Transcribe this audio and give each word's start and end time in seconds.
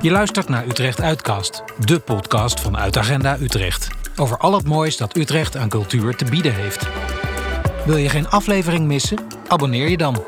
Je 0.00 0.10
luistert 0.10 0.48
naar 0.48 0.66
Utrecht 0.66 1.00
Uitcast, 1.00 1.62
de 1.84 1.98
podcast 1.98 2.60
van 2.60 2.76
Uitagenda 2.76 3.36
Utrecht. 3.40 3.88
Over 4.16 4.38
al 4.38 4.54
het 4.54 4.66
moois 4.66 4.96
dat 4.96 5.16
Utrecht 5.16 5.56
aan 5.56 5.68
cultuur 5.68 6.16
te 6.16 6.24
bieden 6.24 6.54
heeft. 6.54 6.88
Wil 7.86 7.96
je 7.96 8.08
geen 8.08 8.28
aflevering 8.28 8.86
missen? 8.86 9.18
Abonneer 9.48 9.88
je 9.88 9.96
dan. 9.96 10.24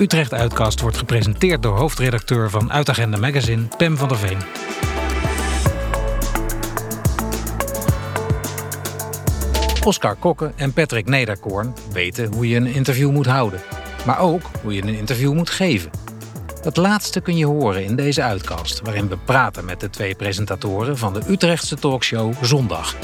Utrecht 0.00 0.34
Uitcast 0.34 0.80
wordt 0.80 0.96
gepresenteerd 0.96 1.62
door 1.62 1.76
hoofdredacteur 1.76 2.50
van 2.50 2.72
Uitagenda 2.72 3.18
Magazine, 3.18 3.62
Pem 3.76 3.96
van 3.96 4.08
der 4.08 4.18
Veen. 4.18 4.38
Oscar 9.84 10.16
Kokke 10.16 10.52
en 10.56 10.72
Patrick 10.72 11.06
Nederkoorn 11.06 11.74
weten 11.92 12.32
hoe 12.32 12.48
je 12.48 12.56
een 12.56 12.74
interview 12.74 13.10
moet 13.10 13.26
houden. 13.26 13.60
Maar 14.06 14.18
ook 14.18 14.42
hoe 14.62 14.74
je 14.74 14.82
een 14.82 14.98
interview 14.98 15.32
moet 15.32 15.50
geven. 15.50 15.90
Dat 16.62 16.76
laatste 16.76 17.20
kun 17.20 17.36
je 17.36 17.46
horen 17.46 17.84
in 17.84 17.96
deze 17.96 18.22
uitkast, 18.22 18.80
waarin 18.80 19.08
we 19.08 19.16
praten 19.16 19.64
met 19.64 19.80
de 19.80 19.90
twee 19.90 20.14
presentatoren 20.14 20.98
van 20.98 21.12
de 21.12 21.20
Utrechtse 21.28 21.76
talkshow 21.76 22.34
Zondag. 22.42 22.96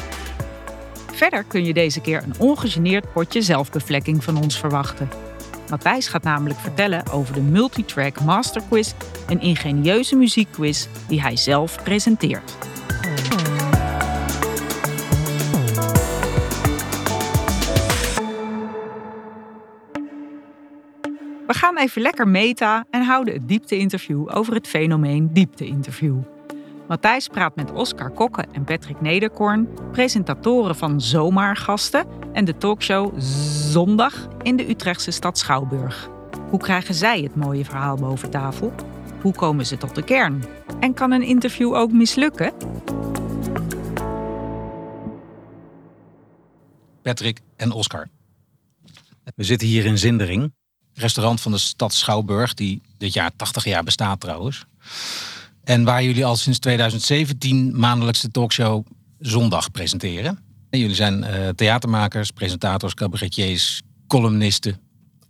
Verder 1.13 1.45
kun 1.45 1.65
je 1.65 1.75
deze 1.75 2.01
keer 2.01 2.23
een 2.23 2.35
ongegeneerd 2.39 3.13
potje 3.13 3.43
zelfbevlekking 3.43 4.25
van 4.25 4.43
ons 4.43 4.59
verwachten. 4.59 5.09
Matthijs 5.71 6.09
gaat 6.09 6.23
namelijk 6.23 6.61
vertellen 6.61 7.11
over 7.11 7.35
de 7.35 7.41
Multitrack 7.41 8.21
Masterquiz, 8.21 8.93
een 9.29 9.41
ingenieuze 9.41 10.17
muziekquiz 10.17 10.87
die 11.09 11.21
hij 11.21 11.37
zelf 11.37 11.83
presenteert. 11.83 12.57
We 21.47 21.55
gaan 21.55 21.79
even 21.79 22.03
lekker 22.03 22.29
meta 22.29 22.85
en 22.91 23.03
houden 23.03 23.35
het 23.35 23.49
diepte-interview 23.49 24.37
over 24.37 24.55
het 24.55 24.67
fenomeen 24.67 25.33
diepte-interview. 25.33 26.17
Matthijs 26.89 27.29
praat 27.29 27.57
met 27.57 27.73
Oscar 27.73 28.11
Kokke 28.11 28.45
en 28.53 28.65
Patrick 28.65 29.01
Nederkorn, 29.01 29.69
presentatoren 29.93 30.77
van 30.77 31.01
Zomaargasten 31.01 32.07
en 32.33 32.45
de 32.45 32.57
talkshow 32.57 33.21
Zondag 33.21 34.29
in 34.43 34.57
de 34.57 34.69
Utrechtse 34.69 35.11
stad 35.11 35.39
Schouwburg. 35.39 36.09
Hoe 36.51 36.59
krijgen 36.59 36.95
zij 36.95 37.21
het 37.21 37.37
mooie 37.37 37.65
verhaal 37.65 37.97
boven 37.97 38.31
tafel? 38.31 38.73
Hoe 39.21 39.35
komen 39.35 39.67
ze 39.67 39.77
tot 39.77 39.95
de 39.95 40.03
kern? 40.03 40.45
En 40.81 40.95
kan 40.95 41.13
een 41.13 41.23
interview 41.23 41.75
ook 41.75 41.93
mislukken? 41.93 42.53
Patrick 47.03 47.41
en 47.57 47.73
Oscar. 47.73 48.09
We 49.35 49.45
zitten 49.45 49.69
hier 49.69 49.85
in 49.85 49.99
Zindering, 49.99 50.53
restaurant 50.97 51.41
van 51.41 51.53
de 51.53 51.59
stad 51.59 51.95
Schouwburg, 51.95 52.55
die 52.55 52.83
dit 52.99 53.13
jaar 53.13 53.31
80 53.37 53.65
jaar 53.65 53.85
bestaat 53.85 54.21
trouwens. 54.21 54.65
En 55.65 55.85
waar 55.85 56.03
jullie 56.03 56.25
al 56.25 56.37
sinds 56.37 56.59
2017 56.59 57.79
maandelijks 57.79 58.21
de 58.21 58.31
talkshow 58.31 58.87
Zondag 59.21 59.71
presenteren. 59.71 60.39
En 60.71 60.79
jullie 60.79 60.95
zijn 60.95 61.25
eh, 61.25 61.49
theatermakers, 61.49 62.31
presentators, 62.31 62.95
cabaretiers, 62.95 63.83
columnisten. 64.07 64.81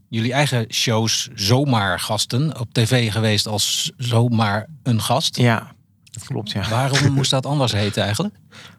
Jullie 0.08 0.32
eigen 0.32 0.66
shows 0.72 1.28
Zomaar 1.34 2.00
Gasten 2.00 2.60
op 2.60 2.72
tv 2.72 3.12
geweest 3.12 3.46
als 3.46 3.92
Zomaar 3.96 4.66
een 4.82 5.00
Gast. 5.00 5.36
Ja, 5.36 5.74
dat 6.04 6.24
klopt, 6.24 6.50
ja. 6.50 6.68
Waarom 6.68 7.12
moest 7.12 7.30
dat 7.30 7.46
anders 7.52 7.72
heten 7.72 8.02
eigenlijk? 8.02 8.34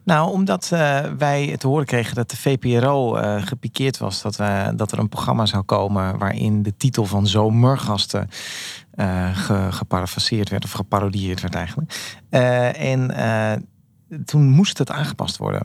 Nou, 0.07 0.31
omdat 0.31 0.69
uh, 0.73 0.99
wij 1.17 1.57
te 1.57 1.67
horen 1.67 1.85
kregen 1.85 2.15
dat 2.15 2.29
de 2.29 2.37
VPRO 2.37 3.17
uh, 3.17 3.45
gepikeerd 3.45 3.97
was 3.97 4.21
dat, 4.21 4.35
we, 4.35 4.73
dat 4.75 4.91
er 4.91 4.99
een 4.99 5.09
programma 5.09 5.45
zou 5.45 5.63
komen 5.63 6.17
waarin 6.17 6.63
de 6.63 6.77
titel 6.77 7.05
van 7.05 7.27
Zomergasten 7.27 8.29
uh, 8.95 9.37
ge, 9.37 9.67
geparafraseerd 9.69 10.49
werd 10.49 10.63
of 10.63 10.71
geparodieerd 10.71 11.41
werd 11.41 11.55
eigenlijk. 11.55 12.17
en 12.77 13.13
toen 14.25 14.49
moest 14.49 14.77
het 14.77 14.91
aangepast 14.91 15.37
worden. 15.37 15.61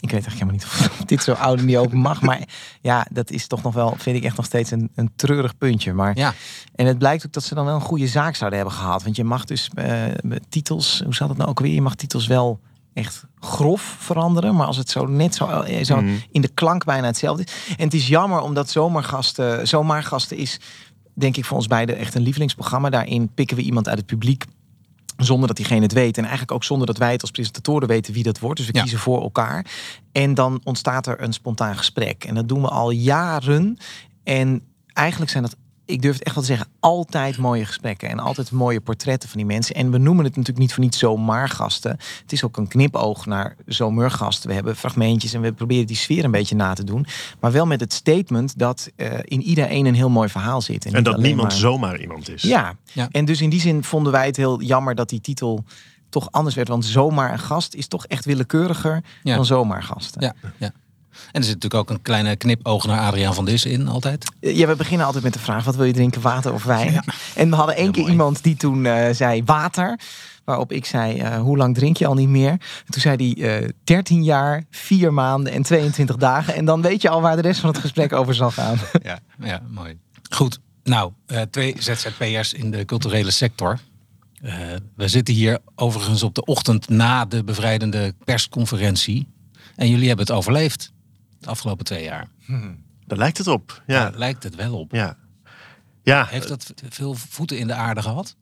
Ik 0.00 0.10
weet 0.10 0.26
eigenlijk 0.26 0.34
helemaal 0.34 0.54
niet 0.54 0.64
of 0.64 1.06
dit 1.06 1.22
zo 1.22 1.32
oud 1.32 1.60
niet 1.60 1.76
open 1.76 1.98
mag. 1.98 2.20
Maar 2.20 2.40
ja, 2.80 3.06
dat 3.10 3.30
is 3.30 3.46
toch 3.46 3.62
nog 3.62 3.74
wel, 3.74 3.94
vind 3.98 4.16
ik 4.16 4.24
echt 4.24 4.36
nog 4.36 4.46
steeds 4.46 4.70
een, 4.70 4.90
een 4.94 5.10
treurig 5.16 5.58
puntje. 5.58 5.92
Maar, 5.92 6.18
Ja. 6.18 6.34
En 6.74 6.86
het 6.86 6.98
blijkt 6.98 7.26
ook 7.26 7.32
dat 7.32 7.44
ze 7.44 7.54
dan 7.54 7.64
wel 7.64 7.74
een 7.74 7.80
goede 7.80 8.08
zaak 8.08 8.34
zouden 8.34 8.58
hebben 8.58 8.76
gehad. 8.76 9.02
Want 9.02 9.16
je 9.16 9.24
mag 9.24 9.44
dus 9.44 9.70
titels, 10.48 11.00
hoe 11.04 11.14
zat 11.14 11.28
het 11.28 11.38
nou 11.38 11.50
ook 11.50 11.60
weer? 11.60 11.74
Je 11.74 11.82
mag 11.82 11.94
titels 11.94 12.26
wel 12.26 12.60
echt 12.94 13.24
grof 13.40 13.96
veranderen. 13.98 14.54
Maar 14.54 14.66
als 14.66 14.76
het 14.76 14.90
zo 14.90 15.06
net 15.06 15.34
zo, 15.34 15.64
zo 15.82 16.00
Mm. 16.00 16.22
in 16.30 16.40
de 16.40 16.48
klank 16.48 16.84
bijna 16.84 17.06
hetzelfde 17.06 17.42
is. 17.44 17.52
En 17.76 17.84
het 17.84 17.94
is 17.94 18.08
jammer 18.08 18.40
omdat 18.40 18.70
zomergasten, 18.70 19.68
zomaargasten 19.68 20.36
is 20.36 20.60
denk 21.14 21.36
ik 21.36 21.44
voor 21.44 21.56
ons 21.56 21.66
beiden 21.66 21.96
echt 21.96 22.14
een 22.14 22.22
lievelingsprogramma. 22.22 22.90
Daarin 22.90 23.28
pikken 23.34 23.56
we 23.56 23.62
iemand 23.62 23.88
uit 23.88 23.98
het 23.98 24.06
publiek 24.06 24.44
zonder 25.16 25.46
dat 25.48 25.56
diegene 25.56 25.80
het 25.82 25.92
weet. 25.92 26.16
En 26.16 26.22
eigenlijk 26.22 26.52
ook 26.52 26.64
zonder 26.64 26.86
dat 26.86 26.98
wij 26.98 27.12
het 27.12 27.20
als 27.20 27.30
presentatoren 27.30 27.88
weten 27.88 28.12
wie 28.14 28.22
dat 28.22 28.38
wordt. 28.38 28.56
Dus 28.56 28.66
we 28.66 28.74
Ja. 28.74 28.80
kiezen 28.80 28.98
voor 28.98 29.22
elkaar. 29.22 29.66
En 30.12 30.34
dan 30.34 30.60
ontstaat 30.64 31.06
er 31.06 31.22
een 31.22 31.32
spontaan 31.32 31.76
gesprek. 31.76 32.24
En 32.24 32.34
dat 32.34 32.48
doen 32.48 32.60
we 32.60 32.68
al 32.68 32.90
jaren. 32.90 33.78
En 34.24 34.62
eigenlijk 34.92 35.30
zijn 35.30 35.42
dat, 35.42 35.56
ik 35.86 36.02
durf 36.02 36.14
het 36.14 36.24
echt 36.24 36.34
wel 36.34 36.44
te 36.44 36.50
zeggen, 36.50 36.68
altijd 36.80 37.38
mooie 37.38 37.64
gesprekken. 37.64 38.08
En 38.08 38.18
altijd 38.18 38.50
mooie 38.50 38.80
portretten 38.80 39.28
van 39.28 39.38
die 39.38 39.46
mensen. 39.46 39.74
En 39.74 39.90
we 39.90 39.98
noemen 39.98 40.24
het 40.24 40.32
natuurlijk 40.36 40.58
niet 40.64 40.74
voor 40.74 40.84
niet 40.84 40.94
zomaar 40.94 41.48
gasten. 41.48 41.90
Het 42.22 42.32
is 42.32 42.44
ook 42.44 42.56
een 42.56 42.68
knipoog 42.68 43.26
naar 43.26 43.56
zomergasten. 43.66 44.48
We 44.48 44.54
hebben 44.54 44.76
fragmentjes 44.76 45.32
en 45.32 45.40
we 45.40 45.52
proberen 45.52 45.86
die 45.86 45.96
sfeer 45.96 46.24
een 46.24 46.30
beetje 46.30 46.54
na 46.56 46.74
te 46.74 46.84
doen. 46.84 47.06
Maar 47.40 47.52
wel 47.52 47.66
met 47.66 47.80
het 47.80 47.92
statement 47.92 48.58
dat 48.58 48.90
eh, 48.96 49.12
in 49.24 49.42
iedereen 49.42 49.86
een 49.86 49.94
heel 49.94 50.10
mooi 50.10 50.28
verhaal 50.28 50.60
zit. 50.60 50.84
En 50.86 50.92
niet 50.94 51.04
dat 51.04 51.18
niemand 51.18 51.48
maar- 51.48 51.56
zomaar 51.58 52.00
iemand 52.00 52.28
is. 52.30 52.42
ja. 52.42 52.74
Ja. 52.92 53.08
en 53.10 53.24
dus 53.24 53.40
in 53.40 53.50
die 53.50 53.60
zin 53.60 53.84
vonden 53.84 54.12
wij 54.12 54.26
het 54.26 54.36
heel 54.36 54.62
jammer 54.62 54.94
dat 54.94 55.08
die 55.08 55.20
titel 55.20 55.64
toch 56.08 56.28
anders 56.30 56.54
werd. 56.54 56.68
Want 56.68 56.84
zomaar 56.84 57.32
een 57.32 57.38
gast 57.38 57.74
is 57.74 57.86
toch 57.88 58.06
echt 58.06 58.24
willekeuriger 58.24 59.02
Ja. 59.22 59.34
dan 59.36 59.44
zomaar 59.46 59.82
gasten. 59.82 60.22
Ja, 60.22 60.34
ja. 60.58 60.72
En 61.32 61.40
er 61.40 61.44
zit 61.46 61.54
natuurlijk 61.54 61.74
ook 61.74 61.90
een 61.90 62.02
kleine 62.02 62.36
knipoog 62.36 62.86
naar 62.86 62.98
Adriaan 63.00 63.34
van 63.34 63.44
Dis 63.44 63.64
in, 63.64 63.88
altijd. 63.88 64.24
Ja, 64.40 64.66
we 64.66 64.76
beginnen 64.76 65.06
altijd 65.06 65.24
met 65.24 65.32
de 65.32 65.38
vraag: 65.38 65.64
wat 65.64 65.76
wil 65.76 65.84
je 65.84 65.92
drinken, 65.92 66.20
water 66.20 66.52
of 66.52 66.64
wijn? 66.64 67.04
En 67.34 67.50
we 67.50 67.56
hadden 67.56 67.76
één 67.76 67.84
Ja, 67.86 67.90
keer 67.90 68.00
mooi. 68.00 68.12
iemand 68.12 68.42
die 68.42 68.56
toen 68.56 68.86
eh, 68.86 69.14
zei 69.14 69.42
water. 69.44 69.98
Waarop 70.44 70.72
ik 70.72 70.84
zei: 70.86 71.18
eh, 71.18 71.36
Hoe 71.40 71.56
lang 71.56 71.74
drink 71.74 71.96
je 71.96 72.06
al 72.06 72.14
niet 72.14 72.28
meer? 72.28 72.50
En 72.50 72.60
toen 72.90 73.00
zei 73.00 73.34
hij: 73.36 73.60
eh 73.62 73.68
13 73.84 74.24
jaar, 74.24 74.64
4 74.70 75.12
maanden 75.12 75.52
en 75.52 75.62
22 75.62 76.16
dagen. 76.16 76.54
En 76.54 76.64
dan 76.64 76.82
weet 76.82 77.02
je 77.02 77.08
al 77.08 77.20
waar 77.20 77.36
de 77.36 77.42
rest 77.42 77.60
van 77.60 77.70
het 77.70 77.78
gesprek 77.78 78.12
over 78.20 78.34
zal 78.34 78.50
gaan. 78.50 78.78
Ja, 79.02 79.18
ja 79.40 79.62
mooi. 79.70 79.98
Goed, 80.30 80.58
nou, 80.84 81.12
eh, 81.26 81.40
twee 81.42 81.74
ZZP'ers 81.78 82.52
in 82.52 82.70
de 82.70 82.84
culturele 82.84 83.30
sector. 83.30 83.78
Eh, 84.42 84.52
we 84.96 85.08
zitten 85.08 85.34
hier 85.34 85.58
overigens 85.74 86.22
op 86.22 86.34
de 86.34 86.44
ochtend 86.44 86.88
na 86.88 87.24
de 87.24 87.44
bevrijdende 87.44 88.14
persconferentie. 88.24 89.26
En 89.76 89.88
jullie 89.88 90.06
hebben 90.08 90.26
het 90.26 90.34
overleefd 90.34 90.92
de 91.44 91.50
afgelopen 91.50 91.84
twee 91.84 92.04
jaar. 92.04 92.28
Daar 93.06 93.18
lijkt 93.18 93.38
het 93.38 93.46
op. 93.46 93.82
Ja. 93.86 94.02
Daar 94.02 94.18
lijkt 94.18 94.42
het 94.42 94.54
wel 94.54 94.78
op. 94.78 94.92
ja. 94.92 95.16
Ja, 96.02 96.26
Heeft 96.30 96.48
dat 96.48 96.74
veel 96.88 97.14
voeten 97.14 97.58
in 97.58 97.66
de 97.66 97.74
aarde 97.74 98.02
gehad? 98.02 98.36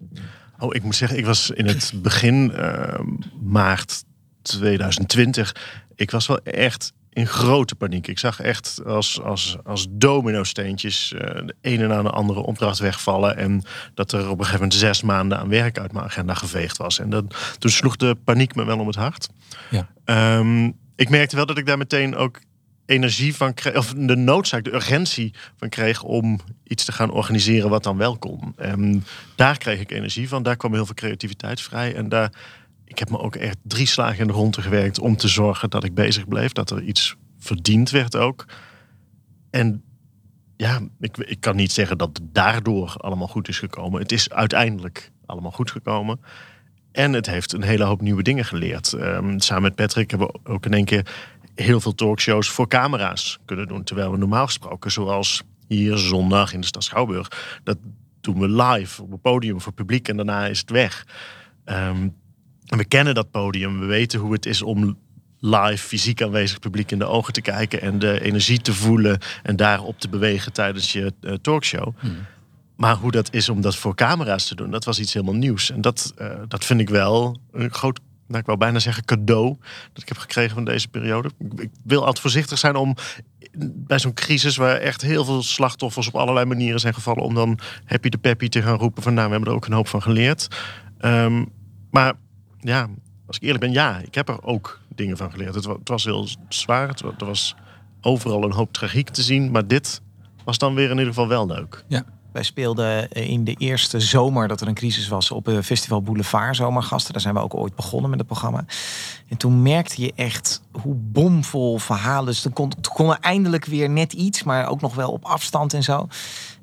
Oh, 0.59 0.75
ik 0.75 0.83
moet 0.83 0.97
zeggen, 0.97 1.19
ik 1.19 1.25
was 1.25 1.51
in 1.51 1.67
het 1.67 1.93
begin 2.03 2.53
eh, 2.53 3.01
maart 3.43 4.05
2020. 4.43 5.57
Ik 5.95 6.11
was 6.11 6.27
wel 6.27 6.39
echt 6.39 6.93
in 7.11 7.27
grote 7.27 7.75
paniek. 7.75 8.07
Ik 8.07 8.19
zag 8.19 8.41
echt 8.41 8.85
als, 8.85 9.21
als, 9.21 9.57
als 9.65 9.87
domino-steentjes 9.91 11.13
eh, 11.13 11.47
de 11.47 11.55
ene 11.61 11.87
na 11.87 12.03
de 12.03 12.11
andere 12.11 12.41
opdracht 12.41 12.79
wegvallen. 12.79 13.37
En 13.37 13.63
dat 13.95 14.13
er 14.13 14.21
op 14.21 14.39
een 14.39 14.45
gegeven 14.45 14.61
moment 14.61 14.75
zes 14.75 15.03
maanden 15.03 15.39
aan 15.39 15.49
werk 15.49 15.79
uit 15.79 15.93
mijn 15.93 16.05
agenda 16.05 16.35
geveegd 16.35 16.77
was. 16.77 16.99
En 16.99 17.11
dat, 17.11 17.57
toen 17.59 17.71
sloeg 17.71 17.97
de 17.97 18.15
paniek 18.25 18.55
me 18.55 18.65
wel 18.65 18.79
om 18.79 18.87
het 18.87 18.97
hart. 18.97 19.29
Ja. 19.71 19.89
Ehm, 20.05 20.71
ik 20.97 21.09
merkte 21.09 21.37
wel 21.37 21.47
dat 21.47 21.59
ik 21.59 21.67
daar 21.67 21.79
meteen 21.79 22.17
ook 22.17 22.41
energie 22.87 23.37
van 23.37 23.55
kreeg, 23.55 23.77
of 23.77 23.95
de 23.95 24.17
noodzaak, 24.17 24.65
de 24.65 24.75
urgentie 24.75 25.35
van 25.57 25.69
kreeg 25.69 26.03
om 26.03 26.41
iets 26.65 26.85
te 26.85 26.93
gaan 26.93 27.11
organiseren 27.11 27.71
wat 27.71 27.83
dan 27.83 27.97
wel 27.97 28.19
kon. 28.19 28.53
En 28.57 29.05
daar 29.37 29.59
kreeg 29.59 29.81
ik 29.81 29.91
energie 29.91 30.29
van, 30.29 30.43
daar 30.43 30.57
kwam 30.57 30.73
heel 30.73 30.87
veel 30.87 30.95
creativiteit 30.95 31.61
vrij. 31.61 31.95
En 31.95 32.09
daar, 32.09 32.33
ik 32.85 32.99
heb 32.99 33.11
me 33.11 33.19
ook 33.19 33.37
echt 33.37 33.57
drie 33.63 33.87
slagen 33.87 34.21
in 34.21 34.27
de 34.27 34.33
ronde 34.33 34.63
gewerkt 34.63 34.99
om 34.99 35.17
te 35.17 35.29
zorgen 35.29 35.71
dat 35.71 35.85
ik 35.85 35.95
bezig 35.95 36.29
bleef, 36.29 36.53
dat 36.53 36.71
er 36.71 36.83
iets 36.83 37.17
verdiend 37.39 37.91
werd 37.91 38.17
ook. 38.17 38.45
En 39.51 39.83
ja, 40.57 40.81
ik, 41.01 41.17
ik 41.17 41.41
kan 41.41 41.57
niet 41.57 41.73
zeggen 41.73 41.99
dat 41.99 42.09
het 42.13 42.35
daardoor 42.35 42.95
allemaal 42.97 43.29
goed 43.29 43.49
is 43.49 43.59
gekomen. 43.59 44.01
Het 44.01 44.13
is 44.13 44.31
uiteindelijk 44.31 45.11
allemaal 45.27 45.51
goed 45.51 45.71
gekomen. 45.71 46.21
En 46.93 47.13
het 47.13 47.27
heeft 47.27 47.53
een 47.53 47.63
hele 47.63 47.85
hoop 47.85 48.01
nieuwe 48.01 48.23
dingen 48.23 48.45
geleerd. 48.45 48.93
Ehm, 48.93 49.39
samen 49.39 49.63
met 49.63 49.75
Patrick 49.75 50.11
hebben 50.11 50.29
we 50.29 50.51
ook 50.51 50.67
in 50.67 50.73
één 50.73 50.85
keer 50.85 51.07
heel 51.63 51.81
veel 51.81 51.95
talkshows 51.95 52.51
voor 52.51 52.69
camera's 52.69 53.39
kunnen 53.45 53.69
doen. 53.69 53.85
Terwijl 53.85 54.11
we 54.11 54.17
normaal 54.17 54.47
gesproken, 54.47 54.91
zoals 54.91 55.43
hier 55.69 55.97
zondag 55.99 56.53
in 56.53 56.61
de 56.61 56.67
stad 56.67 56.85
Schouwburg, 56.85 57.61
dat 57.65 57.79
doen 58.21 58.39
we 58.39 58.49
live 58.49 59.03
op 59.03 59.11
het 59.11 59.21
podium 59.21 59.61
voor 59.61 59.73
publiek 59.73 60.09
en 60.09 60.17
daarna 60.17 60.47
is 60.47 60.59
het 60.59 60.71
weg. 60.71 61.07
Ehm, 61.65 62.09
we 62.67 62.85
kennen 62.85 63.15
dat 63.15 63.31
podium, 63.31 63.81
we 63.81 63.87
weten 63.87 64.21
hoe 64.21 64.33
het 64.33 64.47
is 64.47 64.63
om 64.63 64.99
live 65.39 65.87
fysiek 65.87 66.23
aanwezig 66.23 66.59
publiek 66.59 66.91
in 66.91 66.99
de 66.99 67.05
ogen 67.05 67.33
te 67.33 67.41
kijken 67.41 67.81
en 67.81 67.99
de 67.99 68.21
energie 68.21 68.61
te 68.61 68.75
voelen 68.75 69.19
en 69.43 69.57
daarop 69.57 70.01
te 70.01 70.09
bewegen 70.09 70.53
tijdens 70.53 70.93
je 70.93 71.13
eh, 71.21 71.33
talkshow. 71.33 71.95
Maar 72.77 72.97
hoe 72.97 73.11
dat 73.11 73.35
is 73.35 73.49
om 73.49 73.61
dat 73.61 73.77
voor 73.77 73.95
camera's 73.95 74.47
te 74.47 74.55
doen, 74.55 74.71
dat 74.71 74.85
was 74.85 74.99
iets 74.99 75.13
helemaal 75.13 75.35
nieuws. 75.35 75.71
En 75.71 75.81
dat, 75.81 76.15
uh, 76.19 76.35
dat 76.49 76.65
vind 76.65 76.81
ik 76.81 76.89
wel 76.89 77.41
een 77.53 77.73
groot, 77.73 78.01
nou, 78.27 78.41
ik 78.41 78.47
wil 78.47 78.57
bijna 78.57 78.79
zeggen 78.79 79.05
cadeau, 79.05 79.57
dat 79.93 80.03
ik 80.03 80.09
heb 80.09 80.19
gekregen 80.19 80.55
van 80.55 80.65
deze 80.65 80.89
periode. 80.89 81.31
Ik, 81.57 81.71
wil 81.83 82.01
altijd 82.01 82.21
voorzichtig 82.21 82.59
zijn 82.59 82.77
om 82.77 82.97
bij 83.75 83.99
zo'n 83.99 84.15
crisis 84.15 84.57
waar 84.57 84.77
echt 84.77 85.03
heel 85.03 85.25
veel 85.25 85.43
slachtoffers 85.43 86.09
op 86.09 86.15
allerlei 86.15 86.47
manieren 86.47 86.81
zijn 86.81 86.95
gevallen, 86.95 87.23
om 87.23 87.35
dan 87.35 87.59
happy 87.85 88.09
de 88.09 88.19
peppy 88.19 88.49
te 88.49 88.63
gaan 88.63 88.79
roepen 88.79 89.03
van 89.03 89.15
nou, 89.15 89.27
we 89.27 89.33
hebben 89.33 89.51
er 89.51 89.57
ook 89.57 89.67
een 89.67 89.73
hoop 89.73 89.89
van 89.89 90.03
geleerd. 90.03 90.49
Um, 91.01 91.49
maar 91.91 92.13
ja, 92.61 92.89
als 93.27 93.37
ik 93.37 93.43
eerlijk 93.43 93.61
ben, 93.61 93.73
ja, 93.73 93.99
ik 93.99 94.15
heb 94.15 94.29
er 94.29 94.43
ook 94.43 94.81
dingen 94.89 95.17
van 95.17 95.31
geleerd. 95.31 95.55
Het, 95.55 95.65
het 95.65 95.89
was 95.89 96.05
heel 96.05 96.29
zwaar, 96.49 96.89
het, 96.89 97.01
er 97.01 97.27
was 97.27 97.55
overal 98.01 98.45
een 98.45 98.53
hoop 98.53 98.73
tragiek 98.73 99.09
te 99.09 99.23
zien, 99.23 99.51
maar 99.51 99.67
dit 99.67 100.01
was 100.45 100.59
dan 100.59 100.75
weer 100.75 100.91
in 100.91 100.91
ieder 100.91 101.07
geval 101.07 101.29
wel 101.29 101.47
leuk. 101.47 101.85
Ja. 101.89 102.05
Wij 102.33 102.43
speelden 102.43 103.11
in 103.11 103.45
de 103.45 103.55
eerste 103.55 104.01
zomer 104.01 104.49
dat 104.49 104.61
er 104.61 104.69
een 104.69 104.75
crisis 104.75 105.09
was 105.09 105.31
op 105.31 105.47
het 105.47 105.65
Festival 105.65 106.03
Boulevard 106.03 106.57
Zomergasten. 106.57 107.13
Daar 107.13 107.23
zijn 107.23 107.35
we 107.35 107.41
ook 107.41 107.55
ooit 107.55 107.75
begonnen 107.75 108.11
met 108.11 108.19
het 108.19 108.29
programma. 108.29 108.65
En 109.29 109.37
toen 109.37 109.63
merkte 109.63 110.03
je 110.03 110.13
echt 110.17 110.63
hoe 110.71 110.95
bomvol 110.95 111.79
verhalen. 111.79 112.27
Dus 112.27 112.41
toen 112.41 112.53
kon, 112.53 112.69
toen 112.69 112.95
kon 112.95 113.17
eindelijk 113.17 113.65
weer 113.65 113.91
net 113.91 114.13
iets, 114.13 114.43
maar 114.43 114.69
ook 114.69 114.81
nog 114.81 114.95
wel 114.95 115.11
op 115.11 115.25
afstand 115.25 115.75
en 115.75 115.83
zo. 115.83 116.09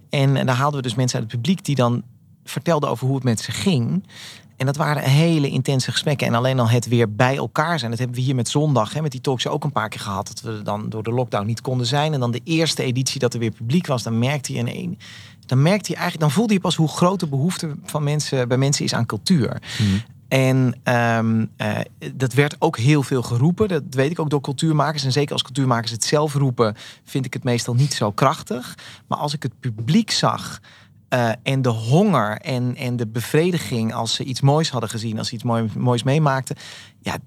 En, 0.09 0.45
daar 0.45 0.55
haalden 0.55 0.81
we 0.81 0.87
dus 0.87 0.95
mensen 0.95 1.19
uit 1.19 1.31
het 1.31 1.41
publiek 1.41 1.65
die 1.65 1.75
dan 1.75 2.03
vertelden 2.43 2.89
over 2.89 3.05
hoe 3.05 3.15
het 3.15 3.23
met 3.23 3.39
ze 3.39 3.51
ging. 3.51 4.03
En 4.59 4.65
dat 4.65 4.75
waren 4.75 5.03
hele 5.03 5.49
intense 5.49 5.91
gesprekken. 5.91 6.27
En 6.27 6.33
alleen 6.33 6.59
al 6.59 6.69
het 6.69 6.87
weer 6.87 7.15
bij 7.15 7.37
elkaar 7.37 7.79
zijn. 7.79 7.91
Dat 7.91 7.99
hebben 7.99 8.17
we 8.17 8.23
hier 8.23 8.35
met 8.35 8.49
zondag, 8.49 8.93
hè, 8.93 9.01
met 9.01 9.11
die 9.11 9.21
talkshow 9.21 9.53
ook 9.53 9.63
een 9.63 9.71
paar 9.71 9.89
keer 9.89 9.99
gehad. 9.99 10.27
Dat 10.27 10.41
we 10.41 10.61
dan 10.61 10.89
door 10.89 11.03
de 11.03 11.11
lockdown 11.11 11.45
niet 11.45 11.61
konden 11.61 11.85
zijn. 11.85 12.13
En 12.13 12.19
dan 12.19 12.31
de 12.31 12.41
eerste 12.43 12.83
editie 12.83 13.19
dat 13.19 13.33
er 13.33 13.39
weer 13.39 13.51
publiek 13.51 13.87
was. 13.87 14.03
Dan 14.03 14.19
merkte 14.19 14.53
je 14.53 14.59
een, 14.59 14.99
dan 15.49 15.61
merkte 15.61 15.91
je 15.91 15.97
eigenlijk, 15.97 16.19
dan 16.19 16.31
voelde 16.31 16.53
je 16.53 16.59
pas 16.59 16.75
hoe 16.75 16.87
groot 16.87 17.19
de 17.19 17.27
behoefte 17.27 17.75
van 17.83 18.03
mensen 18.03 18.47
bij 18.47 18.57
mensen 18.57 18.85
is 18.85 18.93
aan 18.93 19.05
cultuur. 19.05 19.61
Hmm. 19.77 20.01
En 20.27 20.79
um, 20.83 21.49
uh, 21.57 21.79
dat 22.13 22.33
werd 22.33 22.55
ook 22.59 22.77
heel 22.77 23.03
veel 23.03 23.21
geroepen. 23.21 23.67
Dat 23.67 23.83
weet 23.89 24.11
ik 24.11 24.19
ook 24.19 24.29
door 24.29 24.41
cultuurmakers. 24.41 25.03
En 25.03 25.11
zeker 25.11 25.33
als 25.33 25.43
cultuurmakers 25.43 25.91
het 25.91 26.03
zelf 26.03 26.33
roepen, 26.33 26.75
vind 27.03 27.25
ik 27.25 27.33
het 27.33 27.43
meestal 27.43 27.73
niet 27.73 27.93
zo 27.93 28.11
krachtig. 28.11 28.77
Maar 29.07 29.17
als 29.17 29.33
ik 29.33 29.43
het 29.43 29.59
publiek 29.59 30.11
zag 30.11 30.59
uh, 31.13 31.31
en 31.43 31.61
de 31.61 31.69
honger 31.69 32.37
en, 32.37 32.75
en 32.75 32.95
de 32.95 33.07
bevrediging 33.07 33.93
als 33.93 34.13
ze 34.13 34.23
iets 34.23 34.41
moois 34.41 34.69
hadden 34.69 34.89
gezien, 34.89 35.17
als 35.17 35.27
ze 35.27 35.33
iets 35.33 35.43
mooi, 35.43 35.69
moois 35.77 36.03
meemaakten. 36.03 36.55
Ja, 37.01 37.17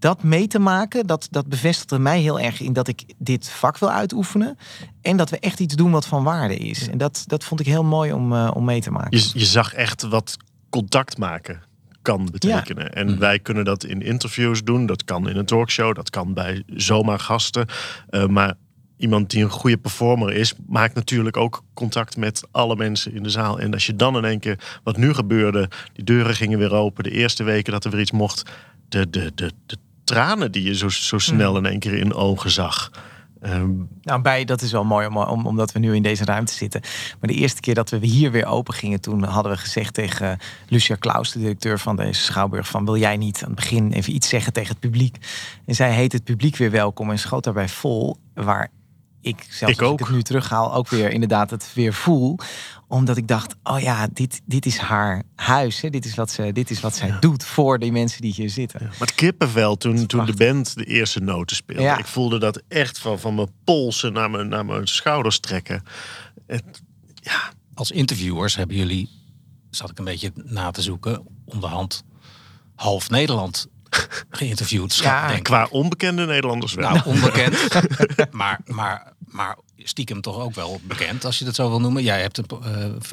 dat 0.00 0.22
mee 0.22 0.46
te 0.46 0.58
maken, 0.58 1.06
dat, 1.06 1.28
dat 1.30 1.46
bevestigde 1.46 1.98
mij 1.98 2.20
heel 2.20 2.40
erg 2.40 2.60
in 2.60 2.72
dat 2.72 2.88
ik 2.88 3.04
dit 3.18 3.48
vak 3.48 3.78
wil 3.78 3.90
uitoefenen. 3.90 4.58
En 5.00 5.16
dat 5.16 5.30
we 5.30 5.38
echt 5.38 5.60
iets 5.60 5.74
doen 5.74 5.90
wat 5.90 6.06
van 6.06 6.24
waarde 6.24 6.56
is. 6.56 6.88
En 6.88 6.98
dat, 6.98 7.24
dat 7.26 7.44
vond 7.44 7.60
ik 7.60 7.66
heel 7.66 7.84
mooi 7.84 8.12
om, 8.12 8.32
uh, 8.32 8.50
om 8.54 8.64
mee 8.64 8.80
te 8.80 8.90
maken. 8.90 9.18
Je, 9.18 9.30
je 9.32 9.44
zag 9.44 9.74
echt 9.74 10.02
wat 10.02 10.36
contact 10.70 11.18
maken 11.18 11.62
kan 12.02 12.28
betekenen. 12.32 12.84
Ja. 12.84 12.90
En 12.90 13.10
mm. 13.10 13.18
wij 13.18 13.38
kunnen 13.38 13.64
dat 13.64 13.84
in 13.84 14.02
interviews 14.02 14.64
doen. 14.64 14.86
Dat 14.86 15.04
kan 15.04 15.28
in 15.28 15.36
een 15.36 15.46
talkshow. 15.46 15.94
Dat 15.94 16.10
kan 16.10 16.34
bij 16.34 16.62
zomaar 16.66 17.18
gasten. 17.18 17.66
Uh, 18.10 18.26
maar 18.26 18.54
iemand 18.96 19.30
die 19.30 19.42
een 19.42 19.50
goede 19.50 19.78
performer 19.78 20.32
is, 20.32 20.54
maakt 20.66 20.94
natuurlijk 20.94 21.36
ook 21.36 21.64
contact 21.74 22.16
met 22.16 22.48
alle 22.50 22.76
mensen 22.76 23.14
in 23.14 23.22
de 23.22 23.30
zaal. 23.30 23.60
En 23.60 23.72
als 23.72 23.86
je 23.86 23.96
dan 23.96 24.16
in 24.16 24.24
één 24.24 24.38
keer, 24.38 24.80
wat 24.84 24.96
nu 24.96 25.14
gebeurde, 25.14 25.68
die 25.92 26.04
deuren 26.04 26.34
gingen 26.34 26.58
weer 26.58 26.72
open, 26.72 27.04
de 27.04 27.10
eerste 27.10 27.42
weken 27.42 27.72
dat 27.72 27.84
er 27.84 27.90
weer 27.90 28.00
iets 28.00 28.10
mocht, 28.10 28.50
de, 28.88 29.10
de, 29.10 29.32
de, 29.34 29.52
de 29.66 29.76
tranen 30.10 30.52
die 30.52 30.62
je 30.62 30.74
zo, 30.74 30.88
zo 30.88 31.18
snel 31.18 31.56
in 31.56 31.66
één 31.66 31.78
keer 31.78 31.94
in 31.94 32.14
ogen 32.14 32.50
zag. 32.50 32.90
Um, 33.42 33.88
nou, 34.02 34.22
bij, 34.22 34.44
dat 34.44 34.62
is 34.62 34.72
wel 34.72 34.84
mooi 34.84 35.06
om, 35.06 35.16
om, 35.16 35.46
omdat 35.46 35.72
we 35.72 35.78
nu 35.78 35.94
in 35.94 36.02
deze 36.02 36.24
ruimte 36.24 36.52
zitten. 36.52 36.80
Maar 37.20 37.30
de 37.30 37.36
eerste 37.36 37.60
keer 37.60 37.74
dat 37.74 37.90
we 37.90 38.06
hier 38.06 38.30
weer 38.30 38.46
open 38.46 38.74
gingen, 38.74 39.00
toen 39.00 39.22
hadden 39.22 39.52
we 39.52 39.58
gezegd 39.58 39.94
tegen 39.94 40.38
Lucia 40.68 40.96
Klaus, 40.96 41.32
de 41.32 41.38
directeur 41.38 41.78
van 41.78 41.96
deze 41.96 42.22
schouwburg, 42.22 42.68
van 42.68 42.84
wil 42.84 42.96
jij 42.96 43.16
niet 43.16 43.40
aan 43.42 43.50
het 43.50 43.54
begin 43.54 43.92
even 43.92 44.14
iets 44.14 44.28
zeggen 44.28 44.52
tegen 44.52 44.70
het 44.70 44.80
publiek? 44.80 45.16
En 45.66 45.74
zij 45.74 45.92
heet 45.92 46.12
het 46.12 46.24
publiek 46.24 46.56
weer 46.56 46.70
welkom 46.70 47.10
en 47.10 47.18
schoot 47.18 47.44
daarbij 47.44 47.68
vol, 47.68 48.16
waar 48.34 48.70
ik 49.20 49.46
zelfs 49.48 49.74
ik 49.74 49.80
als 49.80 49.92
ik 49.92 49.98
het 49.98 50.10
nu 50.10 50.22
terughaal 50.22 50.74
ook 50.74 50.88
weer 50.88 51.10
inderdaad 51.10 51.50
het 51.50 51.70
weer 51.74 51.92
voel 51.92 52.38
omdat 52.90 53.16
ik 53.16 53.28
dacht, 53.28 53.54
oh 53.62 53.80
ja, 53.80 54.08
dit, 54.12 54.40
dit 54.44 54.66
is 54.66 54.78
haar 54.78 55.22
huis. 55.34 55.80
Hè? 55.80 55.90
Dit, 55.90 56.04
is 56.04 56.14
wat 56.14 56.30
ze, 56.30 56.52
dit 56.52 56.70
is 56.70 56.80
wat 56.80 56.96
zij 56.96 57.16
doet 57.20 57.44
voor 57.44 57.78
de 57.78 57.90
mensen 57.90 58.20
die 58.20 58.32
hier 58.32 58.50
zitten. 58.50 58.80
Ja, 58.82 58.86
maar 58.86 58.98
het 58.98 59.14
kippenvel 59.14 59.76
toen, 59.76 60.06
toen 60.06 60.24
de 60.24 60.34
band 60.34 60.74
de 60.74 60.84
eerste 60.84 61.20
noten 61.20 61.56
speelde. 61.56 61.82
Ja. 61.82 61.98
Ik 61.98 62.06
voelde 62.06 62.38
dat 62.38 62.62
echt 62.68 62.98
van, 62.98 63.20
van 63.20 63.34
mijn 63.34 63.50
polsen 63.64 64.12
naar 64.12 64.30
mijn, 64.30 64.48
naar 64.48 64.64
mijn 64.64 64.86
schouders 64.86 65.38
trekken. 65.38 65.82
Het, 66.46 66.82
ja. 67.14 67.52
Als 67.74 67.90
interviewers 67.90 68.56
hebben 68.56 68.76
jullie, 68.76 69.08
zat 69.70 69.90
ik 69.90 69.98
een 69.98 70.04
beetje 70.04 70.32
na 70.34 70.70
te 70.70 70.82
zoeken, 70.82 71.26
onderhand 71.44 72.04
half 72.74 73.10
Nederland 73.10 73.66
geïnterviewd. 74.30 74.94
Ja, 74.94 75.28
denk 75.28 75.42
qua 75.44 75.66
onbekende 75.70 76.26
Nederlanders 76.26 76.74
wel. 76.74 76.90
Nou, 76.90 77.00
onbekend. 77.04 77.56
maar, 78.30 78.60
maar, 78.66 79.12
maar 79.18 79.56
stiekem 79.76 80.20
toch 80.20 80.38
ook 80.38 80.54
wel 80.54 80.80
bekend, 80.82 81.24
als 81.24 81.38
je 81.38 81.44
dat 81.44 81.54
zo 81.54 81.68
wil 81.68 81.80
noemen. 81.80 82.02
Jij 82.02 82.20
hebt 82.20 82.38
uh, 82.38 82.46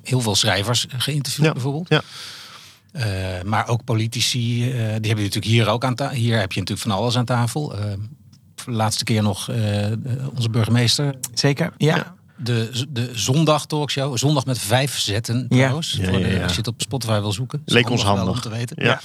heel 0.03 0.21
veel 0.21 0.35
schrijvers 0.35 0.85
geïnterviewd 0.97 1.53
bijvoorbeeld. 1.53 1.89
Ja. 1.89 2.01
Uh, 2.93 3.43
maar 3.43 3.67
ook 3.67 3.83
politici, 3.83 4.65
uh, 4.65 4.73
die 4.73 4.79
hebben 4.81 5.01
je 5.01 5.13
natuurlijk 5.13 5.45
hier 5.45 5.67
ook 5.67 5.83
aan 5.83 5.95
tafel. 5.95 6.15
Hier 6.15 6.39
heb 6.39 6.51
je 6.51 6.59
natuurlijk 6.59 6.87
van 6.87 6.97
alles 6.97 7.17
aan 7.17 7.25
tafel. 7.25 7.75
laatste 8.65 9.03
keer 9.03 9.23
nog 9.23 9.49
onze 10.35 10.49
burgemeester. 10.49 11.15
Zeker, 11.33 11.73
ja 11.77 12.16
de, 12.37 12.85
de 12.89 13.09
zondag 13.13 13.65
talkshow. 13.65 14.17
Zondag 14.17 14.45
met 14.45 14.59
vijf 14.59 14.99
zetten 14.99 15.47
trouwens. 15.47 15.91
Ja. 15.91 16.11
Ja, 16.11 16.27
ja, 16.27 16.43
als 16.43 16.51
je 16.51 16.57
het 16.57 16.67
op 16.67 16.81
Spotify 16.81 17.19
wil 17.19 17.31
zoeken. 17.31 17.61
Leek 17.65 17.89
ons 17.89 18.03
handig. 18.03 18.35
Om 18.35 18.41
te 18.41 18.49
weten. 18.49 18.83
Ja. 18.83 19.01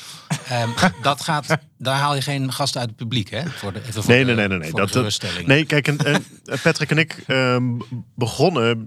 Um, 0.63 0.75
dat 1.03 1.21
gaat, 1.21 1.59
daar 1.79 1.99
haal 1.99 2.15
je 2.15 2.23
geen 2.23 2.53
gasten 2.53 2.81
uit 2.81 2.89
het 2.89 2.99
publiek, 2.99 3.31
hè? 3.31 3.47
Voor 3.47 3.73
de, 3.73 3.81
even 3.81 4.03
voor 4.03 4.15
nee, 4.15 4.25
nee, 4.25 4.35
nee, 4.35 4.49
nee, 4.49 4.59
nee. 4.59 4.73
Dat, 4.73 5.19
nee, 5.47 5.65
kijk, 5.65 5.89
en, 5.89 5.99
en 5.99 6.25
Patrick 6.63 6.91
en 6.91 6.99
ik 6.99 7.25
um, 7.27 7.83
begonnen 8.15 8.87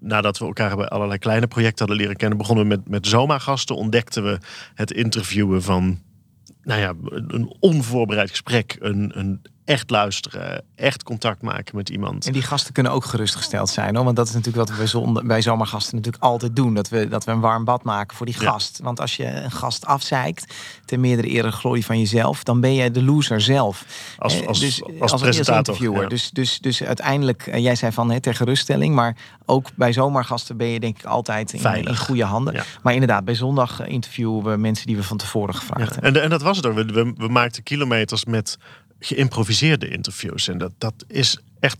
nadat 0.00 0.38
we 0.38 0.44
elkaar 0.44 0.76
bij 0.76 0.88
allerlei 0.88 1.18
kleine 1.18 1.46
projecten 1.46 1.78
hadden 1.78 1.96
leren 1.96 2.16
kennen, 2.16 2.38
begonnen 2.38 2.68
we 2.68 2.76
met, 2.76 2.88
met 2.88 3.06
zomaargasten. 3.06 3.76
Ontdekten 3.76 4.24
we 4.24 4.38
het 4.74 4.90
interviewen 4.90 5.62
van 5.62 6.00
nou 6.62 6.80
ja, 6.80 6.94
een 7.10 7.56
onvoorbereid 7.60 8.30
gesprek, 8.30 8.76
een, 8.80 9.12
een 9.14 9.42
echt 9.64 9.90
luisteren, 9.90 10.64
echt 10.74 11.02
contact 11.02 11.42
maken 11.42 11.76
met 11.76 11.88
iemand. 11.88 12.26
En 12.26 12.32
die 12.32 12.42
gasten 12.42 12.72
kunnen 12.72 12.92
ook 12.92 13.04
gerustgesteld 13.04 13.68
zijn, 13.68 13.94
hoor. 13.94 14.04
want 14.04 14.16
dat 14.16 14.28
is 14.28 14.34
natuurlijk 14.34 14.68
wat 14.68 14.78
we 14.78 14.86
zonder, 14.86 15.26
bij 15.26 15.42
zomergasten 15.42 15.96
natuurlijk 15.96 16.22
altijd 16.22 16.56
doen. 16.56 16.74
Dat 16.74 16.88
we, 16.88 17.08
dat 17.08 17.24
we 17.24 17.30
een 17.30 17.40
warm 17.40 17.64
bad 17.64 17.82
maken 17.82 18.16
voor 18.16 18.26
die 18.26 18.34
gast. 18.34 18.80
Want 18.82 19.00
als 19.00 19.16
je 19.16 19.26
een 19.26 19.50
gast 19.50 19.86
afzeikt, 19.86 20.54
ten 20.84 21.00
meerdere 21.00 21.28
ere 21.28 21.52
glorie 21.52 21.84
van 21.84 21.98
jezelf, 21.98 22.42
dan 22.42 22.60
ben 22.60 22.74
jij 22.74 22.90
de 22.90 23.02
loser 23.02 23.40
zelf. 23.40 23.84
Als, 24.18 24.40
eh, 24.40 24.46
als, 24.46 24.60
dus, 24.60 24.82
als, 25.00 25.12
als 25.12 25.20
presentator. 25.20 25.74
interviewer. 25.74 26.08
Dus, 26.08 26.30
dus, 26.30 26.58
dus 26.58 26.82
uiteindelijk, 26.82 27.46
eh, 27.46 27.62
jij 27.62 27.74
zei 27.74 27.92
van 27.92 28.10
hè, 28.10 28.20
ter 28.20 28.34
geruststelling, 28.34 28.94
maar 28.94 29.16
ook 29.46 29.68
bij 29.74 29.92
zomergasten 29.92 30.56
ben 30.56 30.66
je 30.66 30.80
denk 30.80 30.98
ik 30.98 31.04
altijd 31.04 31.52
in, 31.52 31.84
in 31.84 31.96
goede 31.96 32.24
handen. 32.24 32.64
Maar 32.82 32.92
inderdaad, 32.92 33.24
bij 33.24 33.34
zondag 33.34 33.86
interviewen 33.86 34.44
we 34.44 34.56
mensen 34.56 34.86
die 34.86 34.96
we 34.96 35.02
van 35.02 35.16
tevoren 35.16 35.54
gevraagd 35.54 35.92
hebben. 35.92 36.14
En, 36.14 36.22
en 36.22 36.30
dat 36.30 36.42
was 36.42 36.56
het 36.56 36.66
ook. 36.66 36.74
We, 36.74 36.84
we, 36.84 37.12
we 37.16 37.28
maakten 37.28 37.62
kilometers 37.62 38.24
met 38.24 38.58
geïmproviseerde 39.04 39.88
interviews. 39.88 40.48
En 40.48 40.58
dat, 40.58 40.72
dat 40.78 41.04
is 41.06 41.38
echt, 41.60 41.76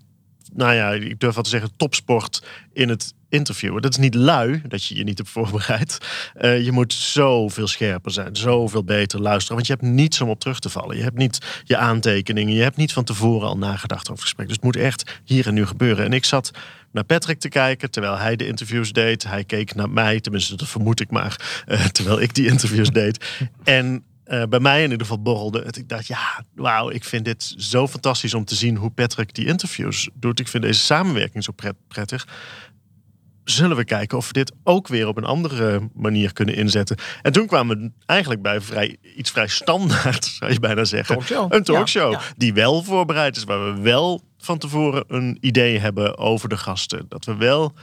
nou 0.53 0.75
ja, 0.75 0.93
ik 0.93 1.21
durf 1.21 1.35
wel 1.35 1.45
te 1.45 1.51
zeggen, 1.51 1.71
topsport 1.77 2.43
in 2.73 2.89
het 2.89 3.15
interviewen. 3.29 3.83
Dat 3.83 3.91
is 3.91 3.97
niet 3.99 4.15
lui 4.15 4.63
dat 4.69 4.85
je 4.85 4.97
je 4.97 5.05
niet 5.05 5.19
hebt 5.19 5.31
voorbereid. 5.31 5.99
Uh, 6.41 6.65
je 6.65 6.73
moet 6.73 6.93
zoveel 6.93 7.67
scherper 7.67 8.13
zijn, 8.13 8.37
zoveel 8.37 8.85
beter 8.85 9.21
luisteren. 9.21 9.55
Want 9.55 9.67
je 9.67 9.73
hebt 9.73 9.87
niets 9.87 10.21
om 10.21 10.29
op 10.29 10.41
terug 10.41 10.59
te 10.59 10.69
vallen. 10.69 10.97
Je 10.97 11.03
hebt 11.03 11.17
niet 11.17 11.63
je 11.65 11.77
aantekeningen, 11.77 12.55
je 12.55 12.63
hebt 12.63 12.77
niet 12.77 12.93
van 12.93 13.05
tevoren 13.05 13.49
al 13.49 13.59
nagedacht 13.59 14.03
over 14.03 14.13
het 14.13 14.23
gesprek. 14.23 14.47
Dus 14.47 14.57
het 14.57 14.65
moet 14.65 14.77
echt 14.77 15.21
hier 15.25 15.47
en 15.47 15.55
nu 15.55 15.67
gebeuren. 15.67 16.05
En 16.05 16.13
ik 16.13 16.25
zat 16.25 16.51
naar 16.93 17.05
Patrick 17.05 17.41
te 17.41 17.49
kijken 17.49 17.91
terwijl 17.91 18.19
hij 18.19 18.37
de 18.37 18.47
interviews 18.47 18.93
deed. 18.93 19.25
Hij 19.25 19.45
keek 19.45 19.75
naar 19.75 19.91
mij, 19.91 20.21
tenminste 20.21 20.57
dat 20.57 20.69
vermoed 20.69 21.01
ik 21.01 21.11
maar, 21.11 21.65
uh, 21.69 21.85
terwijl 21.85 22.21
ik 22.21 22.35
die 22.35 22.47
interviews 22.47 22.91
deed. 22.91 23.25
En 23.65 24.05
uh, 24.33 24.43
bij 24.49 24.61
mij 24.61 24.77
in 24.77 24.91
ieder 24.91 25.07
geval 25.07 25.23
borrelde 25.23 25.63
het. 25.63 25.77
Ik 25.77 25.89
dacht, 25.89 26.07
ja, 26.07 26.45
wauw, 26.55 26.91
ik 26.91 27.05
vind 27.05 27.25
dit 27.25 27.55
zo 27.57 27.89
fantastisch 27.89 28.35
om 28.35 28.45
te 28.45 28.55
zien 28.55 28.77
hoe 28.77 28.91
Patrick 28.91 29.35
die 29.35 29.47
interviews 29.47 30.09
doet. 30.15 30.41
Ik 30.41 30.49
vind 30.49 30.63
deze 30.63 30.81
samenwerking 30.81 31.45
zo 31.45 31.53
pret 31.53 31.75
prettig. 31.89 32.27
Zullen 33.45 33.77
we 33.77 33.85
kijken 33.85 34.19
of 34.19 34.27
we 34.27 34.33
dit 34.33 34.53
ook 34.65 34.89
weer 34.89 35.09
op 35.09 35.17
een 35.17 35.25
andere 35.25 35.89
manier 35.95 36.33
kunnen 36.33 36.55
inzetten? 36.55 36.97
En 37.23 37.33
toen 37.33 37.47
kwamen 37.47 37.79
we 37.79 37.91
eigenlijk 38.07 38.43
bij 38.43 38.61
vrij, 38.61 38.97
iets 39.17 39.31
vrij 39.31 39.49
standaard, 39.49 40.25
zou 40.39 40.53
je 40.53 40.61
bijna 40.61 40.85
zeggen. 40.85 41.15
Talkshow. 41.15 41.53
Een 41.53 41.63
talkshow 41.63 42.21
die 42.37 42.55
wel 42.55 42.83
voorbereid 42.83 43.37
is, 43.37 43.45
waar 43.45 43.75
we 43.75 43.81
wel 43.81 44.23
van 44.39 44.59
tevoren 44.59 45.05
een 45.07 45.39
idee 45.41 45.79
hebben 45.79 46.19
over 46.19 46.49
de 46.49 46.57
gasten. 46.57 47.07
Dat 47.09 47.25
we 47.25 47.37
wel 47.37 47.75